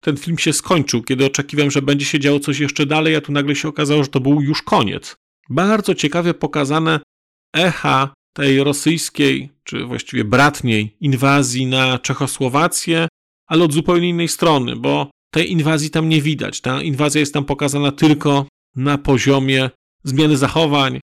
ten 0.04 0.18
film 0.18 0.38
się 0.38 0.54
skończył, 0.54 1.04
kiedy 1.04 1.26
oczekiwałem, 1.26 1.72
że 1.72 1.82
będzie 1.82 2.06
się 2.06 2.20
działo 2.20 2.40
coś 2.40 2.60
jeszcze 2.60 2.86
dalej, 2.86 3.16
a 3.16 3.22
tu 3.22 3.32
nagle 3.32 3.56
się 3.56 3.68
okazało, 3.68 4.04
że 4.04 4.10
to 4.10 4.20
był 4.20 4.42
już 4.42 4.62
koniec. 4.62 5.16
Bardzo 5.50 5.96
ciekawie 5.96 6.34
pokazane 6.34 7.00
echa 7.54 8.14
tej 8.34 8.64
rosyjskiej, 8.64 9.50
czy 9.64 9.86
właściwie 9.86 10.24
bratniej 10.24 10.96
inwazji 11.00 11.66
na 11.66 12.00
Czechosłowację, 12.00 13.08
ale 13.48 13.64
od 13.64 13.74
zupełnie 13.74 14.10
innej 14.10 14.28
strony, 14.28 14.76
bo 14.76 15.12
tej 15.34 15.52
inwazji 15.52 15.90
tam 15.90 16.10
nie 16.10 16.22
widać. 16.22 16.62
Ta 16.62 16.82
inwazja 16.82 17.20
jest 17.20 17.34
tam 17.34 17.46
pokazana 17.46 17.92
tylko 17.92 18.46
na 18.76 18.98
poziomie 18.98 19.70
zmiany 20.04 20.38
zachowań, 20.38 21.00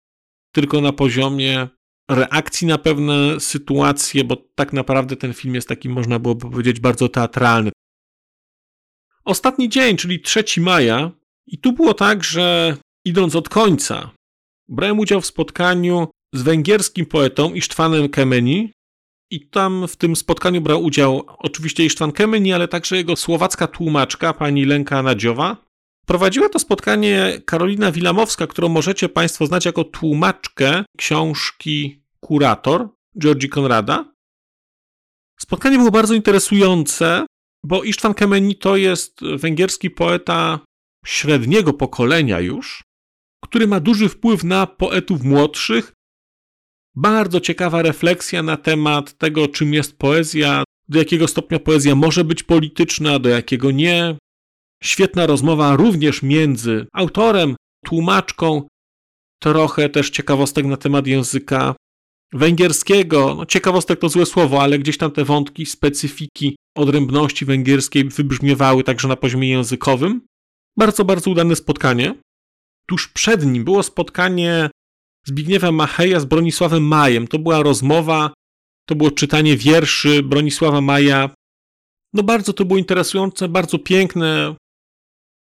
tylko 0.52 0.82
na 0.82 0.94
poziomie 0.94 1.68
reakcji 2.12 2.68
na 2.68 2.78
pewne 2.78 3.40
sytuacje, 3.40 4.24
bo 4.24 4.36
tak 4.56 4.74
naprawdę 4.74 5.16
ten 5.16 5.34
film 5.34 5.56
jest 5.56 5.68
taki, 5.68 5.90
można 5.90 6.20
byłoby 6.20 6.50
powiedzieć, 6.50 6.80
bardzo 6.80 7.10
teatralny. 7.10 7.72
ostatni 9.26 9.70
dzień, 9.70 9.98
czyli 9.98 10.22
3 10.22 10.44
maja, 10.58 11.12
i 11.48 11.58
tu 11.58 11.74
było 11.74 11.94
tak, 11.94 12.24
że 12.24 12.78
idąc 13.06 13.36
od 13.36 13.50
końca, 13.50 14.10
brałem 14.68 15.00
udział 15.00 15.22
w 15.22 15.26
spotkaniu 15.26 16.08
z 16.34 16.42
węgierskim 16.42 17.06
poetą 17.06 17.54
Isztwanem 17.54 18.10
Kemeni. 18.10 18.72
I 19.32 19.50
tam 19.50 19.88
w 19.88 19.96
tym 19.96 20.16
spotkaniu 20.16 20.62
brał 20.62 20.84
udział 20.84 21.24
oczywiście 21.28 21.86
Isztwan 21.86 22.12
Kemeni, 22.12 22.54
ale 22.54 22.68
także 22.68 22.98
jego 22.98 23.16
słowacka 23.16 23.68
tłumaczka, 23.68 24.34
pani 24.34 24.66
Lenka 24.66 25.04
Nadziowa. 25.04 25.67
Prowadziła 26.08 26.50
to 26.50 26.60
spotkanie 26.60 27.42
Karolina 27.46 27.92
Wilamowska, 27.92 28.48
którą 28.48 28.70
możecie 28.70 29.10
Państwo 29.10 29.46
znać 29.46 29.66
jako 29.66 29.84
tłumaczkę 29.84 30.84
książki 30.98 32.02
Kurator 32.20 32.90
Georgi 33.20 33.50
Konrada. 33.50 34.14
Spotkanie 35.40 35.78
było 35.78 35.92
bardzo 35.92 36.14
interesujące, 36.14 37.26
bo 37.64 37.84
Isztwan 37.84 38.14
Kemeni 38.14 38.56
to 38.56 38.78
jest 38.78 39.20
węgierski 39.38 39.90
poeta 39.90 40.60
średniego 41.06 41.74
pokolenia 41.74 42.40
już, 42.40 42.84
który 43.44 43.68
ma 43.68 43.80
duży 43.80 44.10
wpływ 44.10 44.44
na 44.44 44.68
poetów 44.68 45.24
młodszych. 45.24 45.94
Bardzo 46.96 47.40
ciekawa 47.40 47.82
refleksja 47.82 48.44
na 48.44 48.58
temat 48.58 49.18
tego, 49.18 49.48
czym 49.48 49.74
jest 49.74 49.98
poezja, 49.98 50.64
do 50.90 51.00
jakiego 51.00 51.28
stopnia 51.28 51.60
poezja 51.60 51.96
może 51.96 52.24
być 52.24 52.44
polityczna, 52.44 53.20
do 53.20 53.30
jakiego 53.30 53.72
nie. 53.72 54.18
Świetna 54.84 55.26
rozmowa 55.26 55.76
również 55.76 56.24
między 56.24 56.88
autorem, 56.94 57.56
tłumaczką, 57.86 58.68
trochę 59.42 59.90
też 59.90 60.10
ciekawostek 60.10 60.66
na 60.66 60.78
temat 60.78 61.08
języka 61.08 61.76
węgierskiego. 62.34 63.36
No, 63.36 63.46
ciekawostek 63.46 64.00
to 64.00 64.10
złe 64.10 64.26
słowo, 64.26 64.62
ale 64.62 64.80
gdzieś 64.80 64.98
tam 64.98 65.12
te 65.12 65.26
wątki, 65.26 65.66
specyfiki 65.66 66.56
odrębności 66.78 67.46
węgierskiej 67.46 68.04
wybrzmiewały 68.04 68.84
także 68.84 69.08
na 69.08 69.16
poziomie 69.16 69.50
językowym. 69.50 70.22
Bardzo, 70.78 71.06
bardzo 71.06 71.32
udane 71.32 71.56
spotkanie. 71.56 72.16
Tuż 72.90 73.08
przed 73.08 73.46
nim 73.46 73.64
było 73.64 73.84
spotkanie 73.84 74.70
Zbigniewa 75.26 75.72
Macheja 75.72 76.20
z 76.20 76.26
Bronisławem 76.26 76.84
Majem. 76.84 77.28
To 77.28 77.40
była 77.40 77.64
rozmowa, 77.64 78.34
to 78.90 78.96
było 78.96 79.12
czytanie 79.12 79.58
wierszy 79.58 80.24
Bronisława 80.24 80.82
Maja. 80.82 81.30
No 82.14 82.24
bardzo 82.24 82.54
to 82.54 82.66
było 82.66 82.80
interesujące, 82.80 83.50
bardzo 83.50 83.80
piękne. 83.80 84.56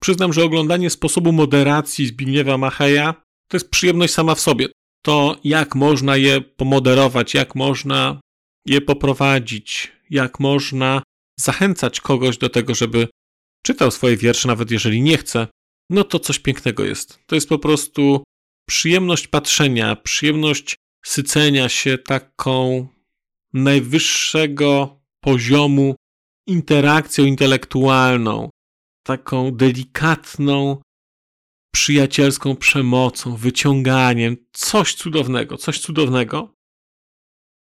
Przyznam, 0.02 0.32
że 0.32 0.44
oglądanie 0.44 0.90
sposobu 0.90 1.32
moderacji 1.32 2.06
Zbigniewa 2.06 2.58
Macheja 2.58 3.14
to 3.48 3.56
jest 3.56 3.70
przyjemność 3.70 4.12
sama 4.14 4.34
w 4.34 4.40
sobie. 4.40 4.68
To 5.02 5.36
jak 5.44 5.74
można 5.74 6.16
je 6.16 6.40
pomoderować, 6.40 7.34
jak 7.34 7.54
można 7.54 8.20
je 8.66 8.80
poprowadzić, 8.80 9.92
jak 10.10 10.40
można 10.40 11.02
zachęcać 11.40 12.00
kogoś 12.00 12.38
do 12.38 12.48
tego, 12.48 12.74
żeby 12.74 13.08
czytał 13.62 13.90
swoje 13.90 14.16
wiersze, 14.16 14.48
nawet 14.48 14.70
jeżeli 14.70 15.02
nie 15.02 15.16
chce, 15.18 15.46
no 15.90 16.04
to 16.04 16.18
coś 16.18 16.38
pięknego 16.38 16.84
jest. 16.84 17.18
To 17.26 17.34
jest 17.34 17.48
po 17.48 17.58
prostu 17.58 18.24
przyjemność 18.68 19.28
patrzenia, 19.28 19.96
przyjemność 19.96 20.76
sycenia 21.06 21.68
się 21.68 21.98
taką 21.98 22.88
najwyższego 23.52 25.00
poziomu 25.20 25.94
interakcją 26.46 27.24
intelektualną, 27.24 28.50
taką 29.08 29.50
delikatną, 29.50 30.82
przyjacielską 31.74 32.56
przemocą, 32.56 33.36
wyciąganiem, 33.36 34.36
coś 34.52 34.94
cudownego, 34.94 35.56
coś 35.56 35.80
cudownego. 35.80 36.54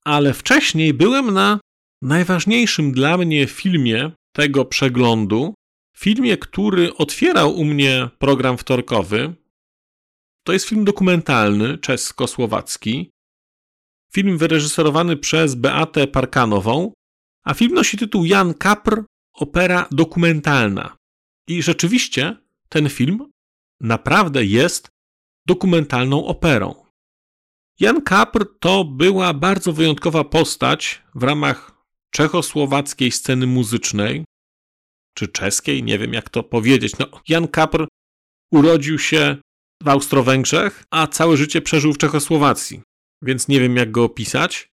Ale 0.05 0.33
wcześniej 0.33 0.93
byłem 0.93 1.33
na 1.33 1.59
najważniejszym 2.01 2.91
dla 2.91 3.17
mnie 3.17 3.47
filmie 3.47 4.11
tego 4.35 4.65
przeglądu, 4.65 5.53
filmie, 5.97 6.37
który 6.37 6.95
otwierał 6.95 7.55
u 7.55 7.65
mnie 7.65 8.09
program 8.19 8.57
wtorkowy. 8.57 9.33
To 10.45 10.53
jest 10.53 10.65
film 10.65 10.85
dokumentalny, 10.85 11.77
czesko-słowacki. 11.77 13.09
Film 14.13 14.37
wyreżyserowany 14.37 15.17
przez 15.17 15.55
Beatę 15.55 16.07
Parkanową, 16.07 16.93
a 17.43 17.53
film 17.53 17.73
nosi 17.73 17.97
tytuł 17.97 18.25
Jan 18.25 18.53
Kapr, 18.53 19.03
opera 19.33 19.87
dokumentalna. 19.91 21.00
I 21.51 21.63
rzeczywiście 21.63 22.37
ten 22.69 22.89
film 22.89 23.31
naprawdę 23.79 24.45
jest 24.45 24.89
dokumentalną 25.45 26.25
operą. 26.25 26.85
Jan 27.79 28.01
Kapr 28.01 28.45
to 28.59 28.83
była 28.83 29.33
bardzo 29.33 29.73
wyjątkowa 29.73 30.23
postać 30.23 31.01
w 31.15 31.23
ramach 31.23 31.71
czechosłowackiej 32.11 33.11
sceny 33.11 33.47
muzycznej, 33.47 34.25
czy 35.13 35.27
czeskiej, 35.27 35.83
nie 35.83 35.99
wiem 35.99 36.13
jak 36.13 36.29
to 36.29 36.43
powiedzieć. 36.43 36.97
No, 36.99 37.05
Jan 37.27 37.47
Kapr 37.47 37.87
urodził 38.51 38.99
się 38.99 39.37
w 39.83 39.87
Austro-Węgrzech, 39.87 40.83
a 40.91 41.07
całe 41.07 41.37
życie 41.37 41.61
przeżył 41.61 41.93
w 41.93 41.97
Czechosłowacji, 41.97 42.81
więc 43.21 43.47
nie 43.47 43.59
wiem 43.59 43.75
jak 43.75 43.91
go 43.91 44.03
opisać. 44.03 44.67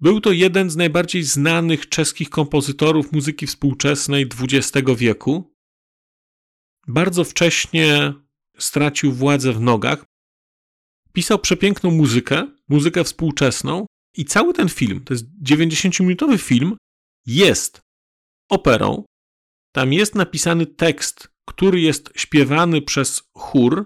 Był 0.00 0.20
to 0.20 0.32
jeden 0.32 0.70
z 0.70 0.76
najbardziej 0.76 1.22
znanych 1.22 1.88
czeskich 1.88 2.30
kompozytorów 2.30 3.12
muzyki 3.12 3.46
współczesnej 3.46 4.28
XX 4.40 4.90
wieku. 4.96 5.55
Bardzo 6.86 7.24
wcześnie 7.24 8.14
stracił 8.58 9.12
władzę 9.12 9.52
w 9.52 9.60
nogach. 9.60 10.04
Pisał 11.12 11.38
przepiękną 11.38 11.90
muzykę, 11.90 12.48
muzykę 12.68 13.04
współczesną, 13.04 13.86
i 14.16 14.24
cały 14.24 14.52
ten 14.52 14.68
film, 14.68 15.04
to 15.04 15.14
jest 15.14 15.26
90-minutowy 15.42 16.38
film, 16.38 16.76
jest 17.26 17.80
operą, 18.50 19.04
tam 19.72 19.92
jest 19.92 20.14
napisany 20.14 20.66
tekst, 20.66 21.28
który 21.48 21.80
jest 21.80 22.12
śpiewany 22.16 22.82
przez 22.82 23.22
chór. 23.36 23.84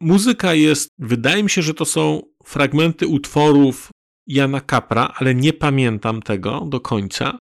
Muzyka 0.00 0.54
jest, 0.54 0.88
wydaje 0.98 1.42
mi 1.42 1.50
się, 1.50 1.62
że 1.62 1.74
to 1.74 1.84
są 1.84 2.22
fragmenty 2.44 3.06
utworów 3.06 3.90
Jana 4.26 4.60
Kapra, 4.60 5.14
ale 5.16 5.34
nie 5.34 5.52
pamiętam 5.52 6.22
tego 6.22 6.60
do 6.60 6.80
końca. 6.80 7.38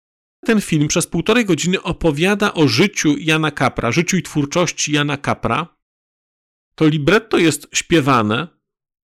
Ten 0.45 0.61
film 0.61 0.89
przez 0.89 1.07
półtorej 1.07 1.45
godziny 1.45 1.83
opowiada 1.83 2.55
o 2.55 2.69
życiu 2.69 3.17
Jana 3.19 3.51
Kapra, 3.51 3.93
życiu 3.93 4.17
i 4.17 4.23
twórczości 4.23 4.93
Jana 4.93 5.17
Kapra. 5.17 5.77
To 6.75 6.89
libretto 6.89 7.39
jest 7.39 7.69
śpiewane, 7.75 8.49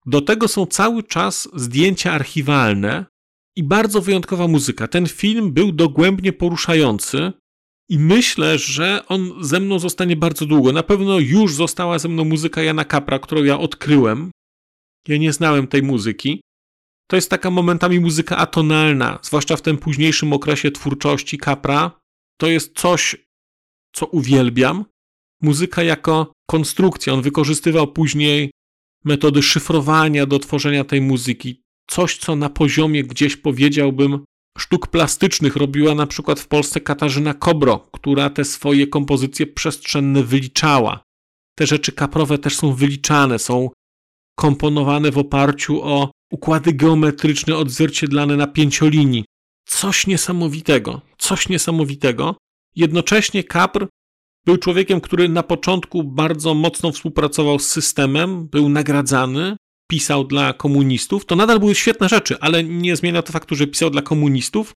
do 0.07 0.21
tego 0.21 0.49
są 0.49 0.67
cały 0.67 1.03
czas 1.03 1.49
zdjęcia 1.55 2.13
archiwalne 2.13 3.07
i 3.57 3.63
bardzo 3.63 4.03
wyjątkowa 4.03 4.49
muzyka. 4.49 4.89
Ten 4.89 5.07
film 5.07 5.53
był 5.53 5.73
dogłębnie 5.73 6.33
poruszający. 6.33 7.33
I 7.89 7.99
myślę, 7.99 8.59
że 8.59 9.03
on 9.09 9.33
ze 9.41 9.61
mną 9.61 9.79
zostanie 9.79 10.17
bardzo 10.17 10.47
długo. 10.47 10.73
Na 10.73 10.83
pewno 10.83 11.19
już 11.19 11.55
została 11.55 11.99
ze 11.99 12.09
mną 12.09 12.25
muzyka 12.25 12.63
Jana 12.63 12.85
Kapra, 12.85 13.19
którą 13.19 13.45
ja 13.45 13.59
odkryłem. 13.59 14.31
Ja 15.09 15.17
nie 15.17 15.33
znałem 15.33 15.67
tej 15.67 15.83
muzyki. 15.83 16.41
To 17.11 17.17
jest 17.17 17.31
taka 17.31 17.51
momentami 17.51 18.01
muzyka 18.01 18.37
atonalna, 18.37 19.19
zwłaszcza 19.23 19.57
w 19.57 19.63
tym 19.63 19.79
późniejszym 19.79 20.33
okresie 20.33 20.71
twórczości 20.71 21.39
Kapra. 21.39 22.01
To 22.41 22.47
jest 22.47 22.79
coś, 22.79 23.17
co 23.93 24.07
uwielbiam. 24.07 24.85
Muzyka 25.43 25.83
jako 25.83 26.33
konstrukcja. 26.51 27.13
On 27.13 27.23
wykorzystywał 27.23 27.93
później 27.93 28.51
metody 29.05 29.43
szyfrowania 29.43 30.27
do 30.27 30.39
tworzenia 30.39 30.85
tej 30.85 31.01
muzyki. 31.01 31.63
Coś, 31.91 32.19
co 32.19 32.37
na 32.37 32.51
poziomie 32.51 33.05
gdzieś 33.05 33.37
powiedziałbym 33.37 34.25
sztuk 34.59 34.87
plastycznych 34.87 35.57
robiła 35.57 35.95
na 35.95 36.07
przykład 36.07 36.41
w 36.41 36.49
Polsce 36.49 36.81
Katarzyna 36.81 37.35
Kobro, 37.35 37.79
która 37.93 38.31
te 38.31 38.45
swoje 38.45 38.87
kompozycje 38.87 39.47
przestrzenne 39.47 40.23
wyliczała. 40.23 41.03
Te 41.59 41.67
rzeczy 41.67 41.93
kaprowe 41.93 42.39
też 42.39 42.57
są 42.57 42.75
wyliczane, 42.75 43.39
są 43.39 43.71
komponowane 44.39 45.11
w 45.11 45.19
oparciu 45.19 45.83
o 45.83 46.11
układy 46.31 46.73
geometryczne 46.73 47.57
odzwierciedlane 47.57 48.37
na 48.37 48.47
pięciolinii. 48.47 49.25
Coś 49.67 50.07
niesamowitego, 50.07 51.01
coś 51.19 51.49
niesamowitego. 51.49 52.37
Jednocześnie 52.77 53.45
Kapr 53.45 53.87
był 54.47 54.57
człowiekiem, 54.57 55.01
który 55.01 55.29
na 55.29 55.43
początku 55.43 56.05
bardzo 56.05 56.55
mocno 56.55 56.93
współpracował 56.93 57.59
z 57.59 57.69
systemem, 57.69 58.49
był 58.49 58.69
nagradzany, 58.69 59.57
pisał 59.91 60.25
dla 60.25 60.53
komunistów, 60.53 61.27
to 61.27 61.37
nadal 61.37 61.59
były 61.61 61.75
świetne 61.75 62.09
rzeczy, 62.09 62.37
ale 62.41 62.65
nie 62.65 62.97
zmienia 62.97 63.23
to 63.23 63.33
faktu, 63.33 63.55
że 63.55 63.67
pisał 63.67 63.91
dla 63.91 64.03
komunistów. 64.03 64.73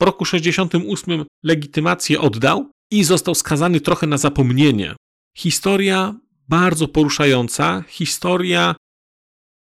W 0.00 0.04
roku 0.04 0.24
68 0.24 1.24
legitymację 1.44 2.20
oddał 2.20 2.70
i 2.90 3.04
został 3.04 3.34
skazany 3.34 3.80
trochę 3.80 4.06
na 4.06 4.18
zapomnienie. 4.18 4.96
Historia 5.36 6.14
bardzo 6.48 6.88
poruszająca, 6.88 7.84
historia 7.88 8.74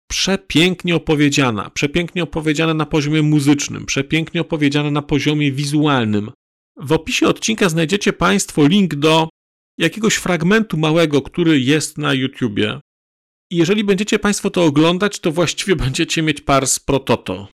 przepięknie 0.07 0.95
opowiedziana, 0.95 1.69
przepięknie 1.69 2.23
opowiedziana 2.23 2.73
na 2.73 2.85
poziomie 2.85 3.21
muzycznym, 3.21 3.85
przepięknie 3.85 4.41
opowiedziana 4.41 4.91
na 4.91 5.01
poziomie 5.01 5.51
wizualnym. 5.51 6.31
W 6.77 6.91
opisie 6.91 7.27
odcinka 7.27 7.69
znajdziecie 7.69 8.13
Państwo 8.13 8.67
link 8.67 8.95
do 8.95 9.29
jakiegoś 9.77 10.15
fragmentu 10.15 10.77
małego, 10.77 11.21
który 11.21 11.59
jest 11.59 11.97
na 11.97 12.13
YouTubie. 12.13 12.79
I 13.51 13.57
jeżeli 13.57 13.83
będziecie 13.83 14.19
Państwo 14.19 14.49
to 14.49 14.63
oglądać, 14.63 15.19
to 15.19 15.31
właściwie 15.31 15.75
będziecie 15.85 16.21
mieć 16.21 16.41
pars 16.41 16.79
pro 16.79 16.99
toto. 16.99 17.47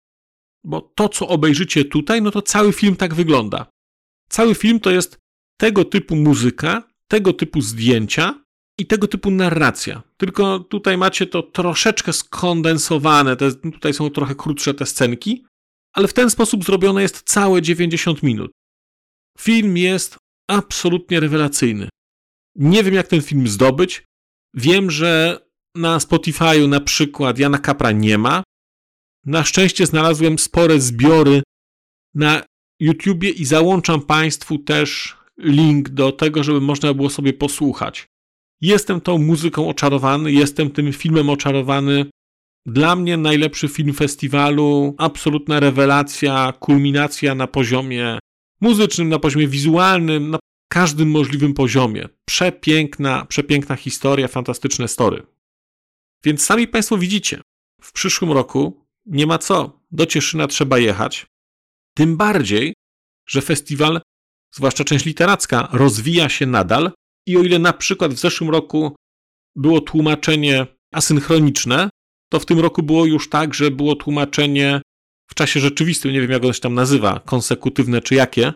Bo 0.64 0.80
to, 0.80 1.08
co 1.08 1.28
obejrzycie 1.28 1.84
tutaj, 1.84 2.22
no 2.22 2.30
to 2.30 2.42
cały 2.42 2.72
film 2.72 2.96
tak 2.96 3.14
wygląda. 3.14 3.66
Cały 4.28 4.54
film 4.54 4.80
to 4.80 4.90
jest 4.90 5.18
tego 5.56 5.84
typu 5.84 6.16
muzyka, 6.16 6.88
tego 7.08 7.32
typu 7.32 7.60
zdjęcia 7.60 8.41
i 8.78 8.86
tego 8.86 9.08
typu 9.08 9.30
narracja. 9.30 10.02
Tylko 10.16 10.58
tutaj 10.58 10.98
macie 10.98 11.26
to 11.26 11.42
troszeczkę 11.42 12.12
skondensowane, 12.12 13.36
te, 13.36 13.52
tutaj 13.54 13.94
są 13.94 14.10
trochę 14.10 14.34
krótsze 14.34 14.74
te 14.74 14.86
scenki, 14.86 15.44
ale 15.92 16.08
w 16.08 16.12
ten 16.12 16.30
sposób 16.30 16.64
zrobione 16.64 17.02
jest 17.02 17.22
całe 17.22 17.62
90 17.62 18.22
minut. 18.22 18.50
Film 19.38 19.76
jest 19.76 20.18
absolutnie 20.50 21.20
rewelacyjny. 21.20 21.88
Nie 22.56 22.84
wiem, 22.84 22.94
jak 22.94 23.06
ten 23.06 23.22
film 23.22 23.48
zdobyć. 23.48 24.04
Wiem, 24.54 24.90
że 24.90 25.40
na 25.76 25.98
Spotify'u 25.98 26.68
na 26.68 26.80
przykład 26.80 27.38
Jana 27.38 27.58
Kapra 27.58 27.92
nie 27.92 28.18
ma. 28.18 28.42
Na 29.26 29.44
szczęście 29.44 29.86
znalazłem 29.86 30.38
spore 30.38 30.80
zbiory 30.80 31.42
na 32.14 32.42
YouTubie 32.80 33.30
i 33.30 33.44
załączam 33.44 34.02
Państwu 34.02 34.58
też 34.58 35.16
link 35.38 35.88
do 35.88 36.12
tego, 36.12 36.42
żeby 36.42 36.60
można 36.60 36.94
było 36.94 37.10
sobie 37.10 37.32
posłuchać. 37.32 38.06
Jestem 38.62 39.00
tą 39.00 39.18
muzyką 39.18 39.68
oczarowany, 39.68 40.32
jestem 40.32 40.70
tym 40.70 40.92
filmem 40.92 41.30
oczarowany. 41.30 42.06
Dla 42.66 42.96
mnie 42.96 43.16
najlepszy 43.16 43.68
film 43.68 43.94
festiwalu, 43.94 44.94
absolutna 44.98 45.60
rewelacja, 45.60 46.52
kulminacja 46.60 47.34
na 47.34 47.46
poziomie 47.46 48.18
muzycznym, 48.60 49.08
na 49.08 49.18
poziomie 49.18 49.48
wizualnym, 49.48 50.30
na 50.30 50.38
każdym 50.68 51.10
możliwym 51.10 51.54
poziomie. 51.54 52.08
Przepiękna, 52.28 53.24
przepiękna 53.24 53.76
historia, 53.76 54.28
fantastyczne 54.28 54.88
story. 54.88 55.26
Więc 56.24 56.42
sami 56.44 56.68
Państwo 56.68 56.98
widzicie, 56.98 57.40
w 57.80 57.92
przyszłym 57.92 58.32
roku 58.32 58.86
nie 59.06 59.26
ma 59.26 59.38
co, 59.38 59.80
do 59.90 60.06
Cieszyna 60.06 60.46
trzeba 60.46 60.78
jechać. 60.78 61.26
Tym 61.94 62.16
bardziej, 62.16 62.74
że 63.28 63.40
festiwal, 63.40 64.00
zwłaszcza 64.54 64.84
część 64.84 65.04
literacka, 65.04 65.68
rozwija 65.72 66.28
się 66.28 66.46
nadal 66.46 66.92
i 67.26 67.36
o 67.36 67.42
ile 67.42 67.58
na 67.58 67.72
przykład 67.72 68.14
w 68.14 68.18
zeszłym 68.18 68.50
roku 68.50 68.96
było 69.56 69.80
tłumaczenie 69.80 70.66
asynchroniczne, 70.92 71.90
to 72.32 72.40
w 72.40 72.46
tym 72.46 72.60
roku 72.60 72.82
było 72.82 73.06
już 73.06 73.28
tak, 73.28 73.54
że 73.54 73.70
było 73.70 73.94
tłumaczenie 73.94 74.80
w 75.30 75.34
czasie 75.34 75.60
rzeczywistym, 75.60 76.12
nie 76.12 76.20
wiem 76.20 76.30
jak 76.30 76.44
ono 76.44 76.52
się 76.52 76.60
tam 76.60 76.74
nazywa, 76.74 77.20
konsekutywne 77.20 78.00
czy 78.00 78.14
jakie. 78.14 78.52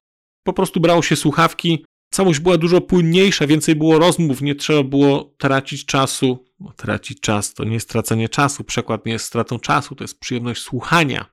Po 0.46 0.52
prostu 0.52 0.80
brało 0.80 1.02
się 1.02 1.16
słuchawki, 1.16 1.84
całość 2.12 2.40
była 2.40 2.58
dużo 2.58 2.80
płynniejsza, 2.80 3.46
więcej 3.46 3.74
było 3.74 3.98
rozmów, 3.98 4.42
nie 4.42 4.54
trzeba 4.54 4.82
było 4.82 5.34
tracić 5.38 5.86
czasu. 5.86 6.46
Bo 6.58 6.72
tracić 6.72 7.20
czas 7.20 7.54
to 7.54 7.64
nie 7.64 7.74
jest 7.74 7.88
stracenie 7.88 8.28
czasu, 8.28 8.64
przekład 8.64 9.06
nie 9.06 9.12
jest 9.12 9.24
stratą 9.24 9.58
czasu, 9.58 9.94
to 9.94 10.04
jest 10.04 10.20
przyjemność 10.20 10.62
słuchania. 10.62 11.26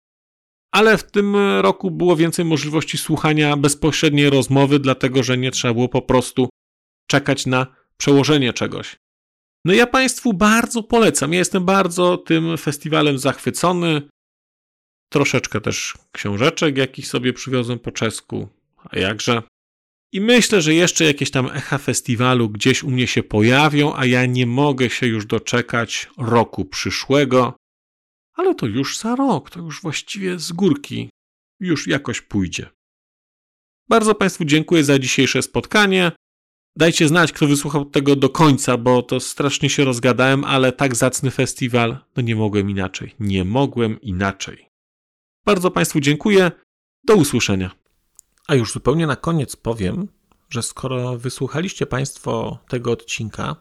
Ale 0.71 0.97
w 0.97 1.11
tym 1.11 1.35
roku 1.61 1.91
było 1.91 2.15
więcej 2.15 2.45
możliwości 2.45 2.97
słuchania 2.97 3.57
bezpośredniej 3.57 4.29
rozmowy, 4.29 4.79
dlatego 4.79 5.23
że 5.23 5.37
nie 5.37 5.51
trzeba 5.51 5.73
było 5.73 5.89
po 5.89 6.01
prostu 6.01 6.49
czekać 7.07 7.45
na 7.45 7.67
przełożenie 7.97 8.53
czegoś. 8.53 8.95
No 9.65 9.73
ja 9.73 9.87
Państwu 9.87 10.33
bardzo 10.33 10.83
polecam. 10.83 11.33
Ja 11.33 11.39
jestem 11.39 11.65
bardzo 11.65 12.17
tym 12.17 12.57
festiwalem 12.57 13.17
zachwycony. 13.17 14.01
Troszeczkę 15.09 15.61
też 15.61 15.93
książeczek, 16.11 16.77
jakich 16.77 17.07
sobie 17.07 17.33
przywiozłem 17.33 17.79
po 17.79 17.91
czesku. 17.91 18.49
A 18.89 18.99
jakże? 18.99 19.43
I 20.13 20.21
myślę, 20.21 20.61
że 20.61 20.73
jeszcze 20.73 21.05
jakieś 21.05 21.31
tam 21.31 21.51
echa 21.51 21.77
festiwalu 21.77 22.49
gdzieś 22.49 22.83
u 22.83 22.89
mnie 22.89 23.07
się 23.07 23.23
pojawią, 23.23 23.95
a 23.95 24.05
ja 24.05 24.25
nie 24.25 24.45
mogę 24.45 24.89
się 24.89 25.07
już 25.07 25.25
doczekać 25.25 26.09
roku 26.17 26.65
przyszłego. 26.65 27.57
Ale 28.33 28.55
to 28.55 28.65
już 28.65 28.97
za 28.97 29.15
rok, 29.15 29.49
to 29.49 29.59
już 29.59 29.81
właściwie 29.81 30.39
z 30.39 30.51
górki 30.51 31.09
już 31.59 31.87
jakoś 31.87 32.21
pójdzie. 32.21 32.69
Bardzo 33.89 34.15
Państwu 34.15 34.45
dziękuję 34.45 34.83
za 34.83 34.99
dzisiejsze 34.99 35.41
spotkanie. 35.41 36.11
Dajcie 36.75 37.07
znać, 37.07 37.31
kto 37.31 37.47
wysłuchał 37.47 37.85
tego 37.85 38.15
do 38.15 38.29
końca, 38.29 38.77
bo 38.77 39.01
to 39.01 39.19
strasznie 39.19 39.69
się 39.69 39.85
rozgadałem, 39.85 40.43
ale 40.43 40.71
tak 40.71 40.95
zacny 40.95 41.31
festiwal, 41.31 41.97
no 42.17 42.23
nie 42.23 42.35
mogłem 42.35 42.69
inaczej. 42.69 43.15
Nie 43.19 43.45
mogłem 43.45 44.01
inaczej. 44.01 44.69
Bardzo 45.45 45.71
Państwu 45.71 45.99
dziękuję. 45.99 46.51
Do 47.03 47.15
usłyszenia. 47.15 47.71
A 48.47 48.55
już 48.55 48.71
zupełnie 48.71 49.07
na 49.07 49.15
koniec 49.15 49.55
powiem, 49.55 50.07
że 50.49 50.63
skoro 50.63 51.17
wysłuchaliście 51.17 51.85
Państwo 51.85 52.59
tego 52.67 52.91
odcinka, 52.91 53.55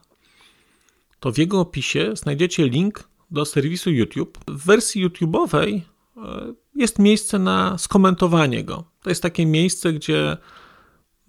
to 1.19 1.31
w 1.31 1.37
jego 1.37 1.59
opisie 1.59 2.11
znajdziecie 2.15 2.69
link 2.69 3.09
do 3.31 3.45
serwisu 3.45 3.91
YouTube. 3.91 4.37
W 4.47 4.65
wersji 4.65 5.07
YouTube'owej 5.07 5.81
e, 6.17 6.53
jest 6.75 6.99
miejsce 6.99 7.39
na 7.39 7.77
skomentowanie 7.77 8.63
go. 8.63 8.83
To 9.01 9.09
jest 9.09 9.21
takie 9.21 9.45
miejsce, 9.45 9.93
gdzie 9.93 10.37